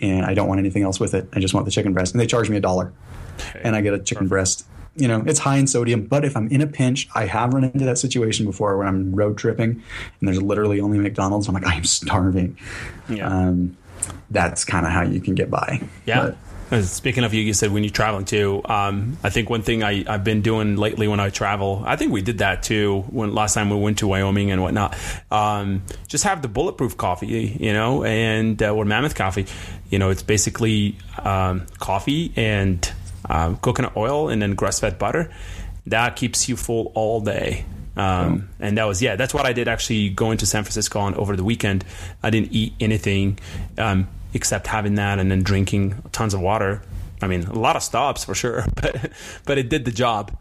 And 0.01 0.25
I 0.25 0.33
don't 0.33 0.47
want 0.47 0.59
anything 0.59 0.83
else 0.83 0.99
with 0.99 1.13
it. 1.13 1.27
I 1.33 1.39
just 1.39 1.53
want 1.53 1.65
the 1.65 1.71
chicken 1.71 1.93
breast. 1.93 2.13
And 2.13 2.21
they 2.21 2.27
charge 2.27 2.49
me 2.49 2.57
a 2.57 2.61
dollar, 2.61 2.91
okay. 3.39 3.61
and 3.63 3.75
I 3.75 3.81
get 3.81 3.93
a 3.93 3.99
chicken 3.99 4.27
Perfect. 4.27 4.29
breast. 4.29 4.65
You 4.95 5.07
know, 5.07 5.23
it's 5.25 5.39
high 5.39 5.55
in 5.55 5.67
sodium, 5.67 6.05
but 6.05 6.25
if 6.25 6.35
I'm 6.35 6.49
in 6.49 6.59
a 6.59 6.67
pinch, 6.67 7.07
I 7.15 7.25
have 7.25 7.53
run 7.53 7.63
into 7.63 7.85
that 7.85 7.97
situation 7.97 8.45
before 8.45 8.77
when 8.77 8.87
I'm 8.87 9.15
road 9.15 9.37
tripping 9.37 9.69
and 9.69 10.27
there's 10.27 10.41
literally 10.41 10.81
only 10.81 10.97
McDonald's. 10.99 11.47
I'm 11.47 11.53
like, 11.53 11.65
I 11.65 11.75
am 11.75 11.85
starving. 11.85 12.57
Yeah. 13.07 13.29
Um, 13.29 13.77
that's 14.29 14.65
kind 14.65 14.85
of 14.85 14.91
how 14.91 15.03
you 15.03 15.21
can 15.21 15.33
get 15.33 15.49
by. 15.49 15.81
Yeah. 16.05 16.25
But, 16.25 16.37
Speaking 16.79 17.25
of 17.25 17.33
you, 17.33 17.41
you 17.41 17.53
said 17.53 17.73
when 17.73 17.83
you're 17.83 17.91
traveling 17.91 18.23
too. 18.23 18.61
Um, 18.63 19.17
I 19.25 19.29
think 19.29 19.49
one 19.49 19.61
thing 19.61 19.83
I, 19.83 20.09
have 20.09 20.23
been 20.23 20.41
doing 20.41 20.77
lately 20.77 21.05
when 21.05 21.19
I 21.19 21.29
travel, 21.29 21.83
I 21.85 21.97
think 21.97 22.13
we 22.13 22.21
did 22.21 22.37
that 22.37 22.63
too 22.63 23.01
when 23.09 23.33
last 23.33 23.55
time 23.55 23.69
we 23.69 23.75
went 23.75 23.97
to 23.97 24.07
Wyoming 24.07 24.51
and 24.51 24.61
whatnot. 24.61 24.97
Um, 25.29 25.83
just 26.07 26.23
have 26.23 26.41
the 26.41 26.47
bulletproof 26.47 26.95
coffee, 26.95 27.57
you 27.59 27.73
know, 27.73 28.05
and 28.05 28.63
uh, 28.63 28.73
or 28.73 28.85
Mammoth 28.85 29.15
coffee. 29.15 29.47
You 29.91 29.99
know, 29.99 30.09
it's 30.09 30.23
basically 30.23 30.97
um, 31.19 31.67
coffee 31.77 32.33
and 32.35 32.91
uh, 33.29 33.53
coconut 33.55 33.95
oil 33.95 34.29
and 34.29 34.41
then 34.41 34.55
grass 34.55 34.79
fed 34.79 34.97
butter. 34.97 35.31
That 35.85 36.15
keeps 36.15 36.49
you 36.49 36.57
full 36.57 36.91
all 36.95 37.21
day. 37.21 37.65
Um, 37.95 38.49
oh. 38.49 38.55
And 38.61 38.77
that 38.79 38.85
was 38.85 39.01
yeah, 39.01 39.15
that's 39.15 39.33
what 39.33 39.45
I 39.45 39.53
did 39.53 39.67
actually 39.67 40.09
going 40.09 40.39
to 40.39 40.47
San 40.47 40.63
Francisco 40.63 40.99
on 40.99 41.13
over 41.13 41.35
the 41.35 41.43
weekend. 41.43 41.85
I 42.23 42.31
didn't 42.31 42.51
eat 42.53 42.73
anything. 42.79 43.37
Um, 43.77 44.07
except 44.33 44.67
having 44.67 44.95
that 44.95 45.19
and 45.19 45.29
then 45.29 45.43
drinking 45.43 46.01
tons 46.11 46.33
of 46.33 46.41
water. 46.41 46.81
I 47.21 47.27
mean, 47.27 47.43
a 47.43 47.57
lot 47.57 47.75
of 47.75 47.83
stops 47.83 48.23
for 48.23 48.33
sure, 48.33 48.65
but 48.75 49.11
but 49.45 49.57
it 49.57 49.69
did 49.69 49.85
the 49.85 49.91
job. 49.91 50.35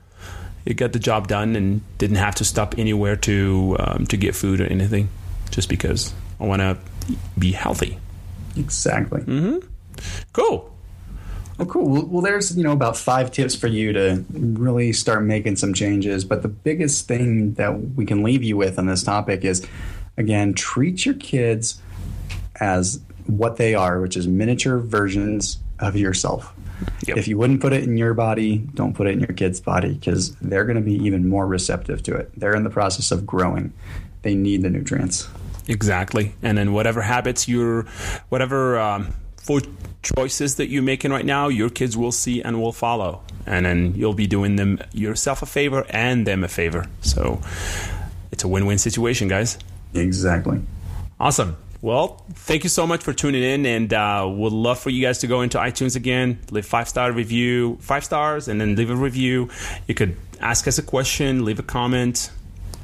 It 0.64 0.74
got 0.74 0.92
the 0.92 0.98
job 0.98 1.26
done 1.26 1.56
and 1.56 1.80
didn't 1.98 2.16
have 2.16 2.34
to 2.36 2.44
stop 2.44 2.78
anywhere 2.78 3.16
to 3.16 3.76
um, 3.78 4.06
to 4.06 4.16
get 4.16 4.34
food 4.34 4.60
or 4.60 4.66
anything, 4.66 5.08
just 5.50 5.68
because 5.68 6.14
I 6.38 6.44
want 6.44 6.60
to 6.60 6.78
be 7.38 7.52
healthy. 7.52 7.98
Exactly. 8.56 9.20
Mm-hmm. 9.22 9.66
Cool. 10.32 10.74
Well, 11.58 11.68
cool. 11.68 11.90
Well, 11.90 12.06
well, 12.06 12.22
there's 12.22 12.56
you 12.56 12.64
know 12.64 12.72
about 12.72 12.96
five 12.96 13.30
tips 13.30 13.54
for 13.54 13.66
you 13.66 13.92
to 13.92 14.24
really 14.32 14.92
start 14.92 15.24
making 15.24 15.56
some 15.56 15.74
changes. 15.74 16.24
But 16.24 16.42
the 16.42 16.48
biggest 16.48 17.06
thing 17.06 17.54
that 17.54 17.96
we 17.96 18.06
can 18.06 18.22
leave 18.22 18.42
you 18.42 18.56
with 18.56 18.78
on 18.78 18.86
this 18.86 19.02
topic 19.02 19.44
is, 19.44 19.66
again, 20.16 20.54
treat 20.54 21.04
your 21.04 21.16
kids 21.16 21.80
as 22.60 23.00
what 23.26 23.56
they 23.56 23.74
are, 23.74 24.00
which 24.00 24.16
is 24.16 24.26
miniature 24.26 24.78
versions 24.78 25.58
of 25.78 25.96
yourself. 25.96 26.52
Yep. 27.06 27.18
If 27.18 27.28
you 27.28 27.36
wouldn't 27.36 27.60
put 27.60 27.72
it 27.72 27.84
in 27.84 27.98
your 27.98 28.14
body, 28.14 28.58
don't 28.58 28.94
put 28.94 29.06
it 29.06 29.10
in 29.10 29.20
your 29.20 29.34
kid's 29.34 29.60
body 29.60 29.94
because 29.94 30.34
they're 30.36 30.64
going 30.64 30.76
to 30.76 30.82
be 30.82 30.94
even 30.94 31.28
more 31.28 31.46
receptive 31.46 32.02
to 32.04 32.14
it. 32.14 32.30
They're 32.38 32.54
in 32.54 32.64
the 32.64 32.70
process 32.70 33.10
of 33.10 33.26
growing. 33.26 33.72
They 34.22 34.34
need 34.34 34.62
the 34.62 34.70
nutrients. 34.70 35.28
Exactly. 35.70 36.34
And 36.42 36.58
then 36.58 36.72
whatever 36.72 37.00
habits 37.00 37.48
you're, 37.48 37.84
whatever 38.28 38.78
um, 38.78 39.14
food 39.36 39.68
choices 40.02 40.56
that 40.56 40.68
you're 40.68 40.82
making 40.82 41.12
right 41.12 41.24
now, 41.24 41.46
your 41.46 41.70
kids 41.70 41.96
will 41.96 42.10
see 42.12 42.42
and 42.42 42.60
will 42.60 42.72
follow. 42.72 43.22
And 43.46 43.64
then 43.64 43.94
you'll 43.94 44.14
be 44.14 44.26
doing 44.26 44.56
them 44.56 44.80
yourself 44.92 45.42
a 45.42 45.46
favor 45.46 45.86
and 45.88 46.26
them 46.26 46.42
a 46.42 46.48
favor. 46.48 46.86
So 47.02 47.40
it's 48.32 48.42
a 48.42 48.48
win 48.48 48.66
win 48.66 48.78
situation, 48.78 49.28
guys. 49.28 49.58
Exactly. 49.94 50.60
Awesome. 51.20 51.56
Well, 51.82 52.24
thank 52.34 52.64
you 52.64 52.68
so 52.68 52.86
much 52.86 53.02
for 53.02 53.14
tuning 53.14 53.42
in, 53.42 53.64
and 53.64 53.94
uh, 53.94 54.28
would 54.30 54.52
love 54.52 54.78
for 54.78 54.90
you 54.90 55.00
guys 55.00 55.18
to 55.18 55.26
go 55.26 55.40
into 55.40 55.56
iTunes 55.56 55.96
again, 55.96 56.38
leave 56.50 56.66
five 56.66 56.88
star 56.88 57.10
review, 57.10 57.78
five 57.80 58.04
stars, 58.04 58.48
and 58.48 58.60
then 58.60 58.76
leave 58.76 58.90
a 58.90 58.96
review. 58.96 59.48
You 59.86 59.94
could 59.94 60.16
ask 60.40 60.68
us 60.68 60.78
a 60.78 60.82
question, 60.82 61.46
leave 61.46 61.58
a 61.58 61.62
comment, 61.62 62.30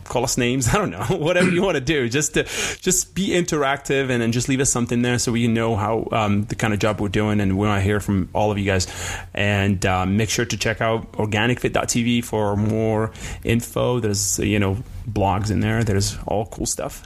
call 0.08 0.24
us 0.24 0.36
names. 0.36 0.68
I 0.74 0.78
don't 0.78 0.90
know, 0.90 1.04
whatever 1.18 1.50
you 1.50 1.62
want 1.62 1.76
to 1.76 1.80
do. 1.80 2.08
Just 2.08 2.34
to 2.34 2.44
just 2.80 3.14
be 3.14 3.28
interactive, 3.28 4.10
and 4.10 4.22
then 4.22 4.32
just 4.32 4.48
leave 4.48 4.60
us 4.60 4.70
something 4.70 5.02
there 5.02 5.18
so 5.18 5.32
we 5.32 5.48
know 5.48 5.76
how 5.76 6.08
um, 6.12 6.44
the 6.44 6.54
kind 6.54 6.72
of 6.72 6.80
job 6.80 7.00
we're 7.00 7.08
doing, 7.08 7.40
and 7.40 7.58
we 7.58 7.66
want 7.66 7.78
to 7.80 7.84
hear 7.84 8.00
from 8.00 8.28
all 8.32 8.50
of 8.50 8.58
you 8.58 8.64
guys. 8.64 8.86
And 9.34 9.84
um, 9.86 10.16
make 10.16 10.30
sure 10.30 10.44
to 10.44 10.56
check 10.56 10.80
out 10.80 11.12
organicfit.tv 11.12 12.24
for 12.24 12.56
more 12.56 13.12
info. 13.44 14.00
There's 14.00 14.38
you 14.38 14.58
know 14.58 14.78
blogs 15.08 15.50
in 15.50 15.60
there. 15.60 15.84
There's 15.84 16.18
all 16.26 16.46
cool 16.46 16.66
stuff. 16.66 17.02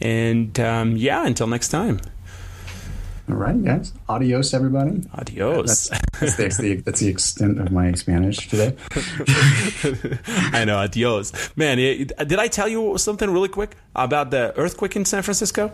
And 0.00 0.58
um, 0.60 0.96
yeah, 0.96 1.26
until 1.26 1.46
next 1.46 1.68
time. 1.68 2.00
All 3.30 3.36
right, 3.36 3.64
guys. 3.64 3.92
Adios, 4.08 4.52
everybody. 4.54 5.04
Adios. 5.14 5.88
That's, 5.88 6.36
that's, 6.36 6.56
the, 6.58 6.76
that's 6.76 6.98
the 6.98 7.08
extent 7.08 7.60
of 7.60 7.70
my 7.70 7.92
Spanish 7.92 8.48
today. 8.48 8.74
I 10.52 10.64
know. 10.64 10.78
Adios. 10.78 11.32
Man, 11.56 11.76
did 11.78 12.38
I 12.38 12.48
tell 12.48 12.66
you 12.66 12.98
something 12.98 13.30
really 13.30 13.48
quick 13.48 13.76
about 13.94 14.32
the 14.32 14.52
earthquake 14.58 14.96
in 14.96 15.04
San 15.04 15.22
Francisco? 15.22 15.70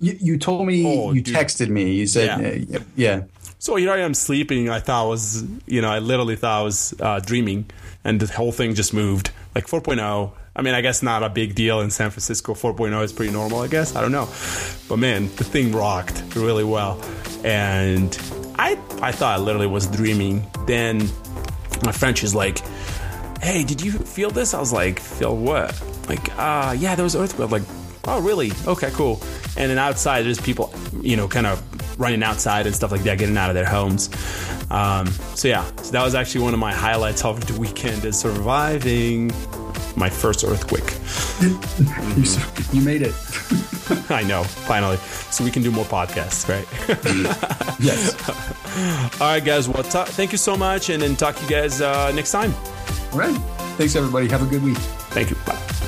You, 0.00 0.18
you 0.20 0.38
told 0.38 0.66
me, 0.66 0.84
oh, 0.84 1.12
you 1.12 1.20
dude. 1.22 1.36
texted 1.36 1.68
me. 1.68 1.92
You 1.92 2.06
said, 2.08 2.68
yeah. 2.68 2.78
Uh, 2.78 2.82
yeah. 2.96 3.22
So 3.60 3.76
here 3.76 3.92
I 3.92 3.98
am 3.98 4.12
sleeping. 4.12 4.68
I 4.68 4.80
thought 4.80 5.04
I 5.04 5.08
was, 5.08 5.44
you 5.66 5.80
know, 5.80 5.88
I 5.88 6.00
literally 6.00 6.36
thought 6.36 6.60
I 6.60 6.62
was 6.62 6.94
uh, 7.00 7.20
dreaming, 7.20 7.70
and 8.04 8.20
the 8.20 8.32
whole 8.32 8.52
thing 8.52 8.74
just 8.74 8.92
moved 8.92 9.30
like 9.54 9.66
4.0 9.66 10.32
I 10.56 10.62
mean, 10.62 10.72
I 10.72 10.80
guess 10.80 11.02
not 11.02 11.22
a 11.22 11.28
big 11.28 11.54
deal 11.54 11.82
in 11.82 11.90
San 11.90 12.10
Francisco. 12.10 12.54
4.0 12.54 13.02
is 13.04 13.12
pretty 13.12 13.30
normal, 13.30 13.60
I 13.60 13.68
guess. 13.68 13.94
I 13.94 14.00
don't 14.00 14.10
know. 14.10 14.26
But 14.88 14.96
man, 14.96 15.24
the 15.36 15.44
thing 15.44 15.70
rocked 15.70 16.34
really 16.34 16.64
well. 16.64 16.98
And 17.44 18.18
I, 18.58 18.72
I 19.02 19.12
thought 19.12 19.38
I 19.38 19.42
literally 19.42 19.66
was 19.66 19.86
dreaming. 19.86 20.50
Then 20.66 21.00
my 21.84 21.92
French 21.92 22.24
is 22.24 22.34
like, 22.34 22.60
hey, 23.42 23.64
did 23.64 23.82
you 23.82 23.92
feel 23.92 24.30
this? 24.30 24.54
I 24.54 24.58
was 24.58 24.72
like, 24.72 24.98
feel 24.98 25.36
what? 25.36 25.78
Like, 26.08 26.36
uh, 26.38 26.74
yeah, 26.78 26.94
there 26.94 27.04
was 27.04 27.14
earthquake. 27.14 27.50
Like, 27.50 27.62
oh, 28.06 28.22
really? 28.22 28.50
Okay, 28.66 28.90
cool. 28.92 29.22
And 29.58 29.70
then 29.70 29.78
outside, 29.78 30.22
there's 30.22 30.40
people, 30.40 30.72
you 31.02 31.18
know, 31.18 31.28
kind 31.28 31.46
of 31.46 31.62
running 32.00 32.22
outside 32.22 32.66
and 32.66 32.74
stuff 32.74 32.92
like 32.92 33.02
that, 33.02 33.18
getting 33.18 33.36
out 33.36 33.50
of 33.50 33.54
their 33.54 33.66
homes. 33.66 34.08
Um, 34.70 35.06
so 35.34 35.48
yeah, 35.48 35.64
so 35.76 35.92
that 35.92 36.02
was 36.02 36.14
actually 36.14 36.44
one 36.44 36.54
of 36.54 36.60
my 36.60 36.72
highlights 36.72 37.24
of 37.24 37.46
the 37.46 37.58
weekend 37.60 38.04
is 38.04 38.18
surviving 38.18 39.30
my 39.96 40.10
first 40.10 40.44
earthquake. 40.44 40.84
you 42.72 42.82
made 42.82 43.02
it. 43.02 43.14
I 44.10 44.22
know, 44.22 44.44
finally. 44.44 44.96
So 45.30 45.44
we 45.44 45.50
can 45.50 45.62
do 45.62 45.70
more 45.70 45.84
podcasts, 45.84 46.48
right? 46.48 46.66
yes. 47.80 48.14
All 49.20 49.28
right, 49.28 49.44
guys. 49.44 49.68
Well, 49.68 49.82
t- 49.82 50.12
thank 50.12 50.32
you 50.32 50.38
so 50.38 50.56
much, 50.56 50.90
and 50.90 51.02
then 51.02 51.16
talk 51.16 51.36
to 51.36 51.42
you 51.42 51.48
guys 51.48 51.80
uh, 51.80 52.12
next 52.12 52.32
time. 52.32 52.54
All 53.12 53.18
right. 53.18 53.36
Thanks, 53.76 53.96
everybody. 53.96 54.28
Have 54.28 54.42
a 54.42 54.46
good 54.46 54.62
week. 54.62 54.78
Thank 55.10 55.30
you. 55.30 55.36
Bye. 55.46 55.85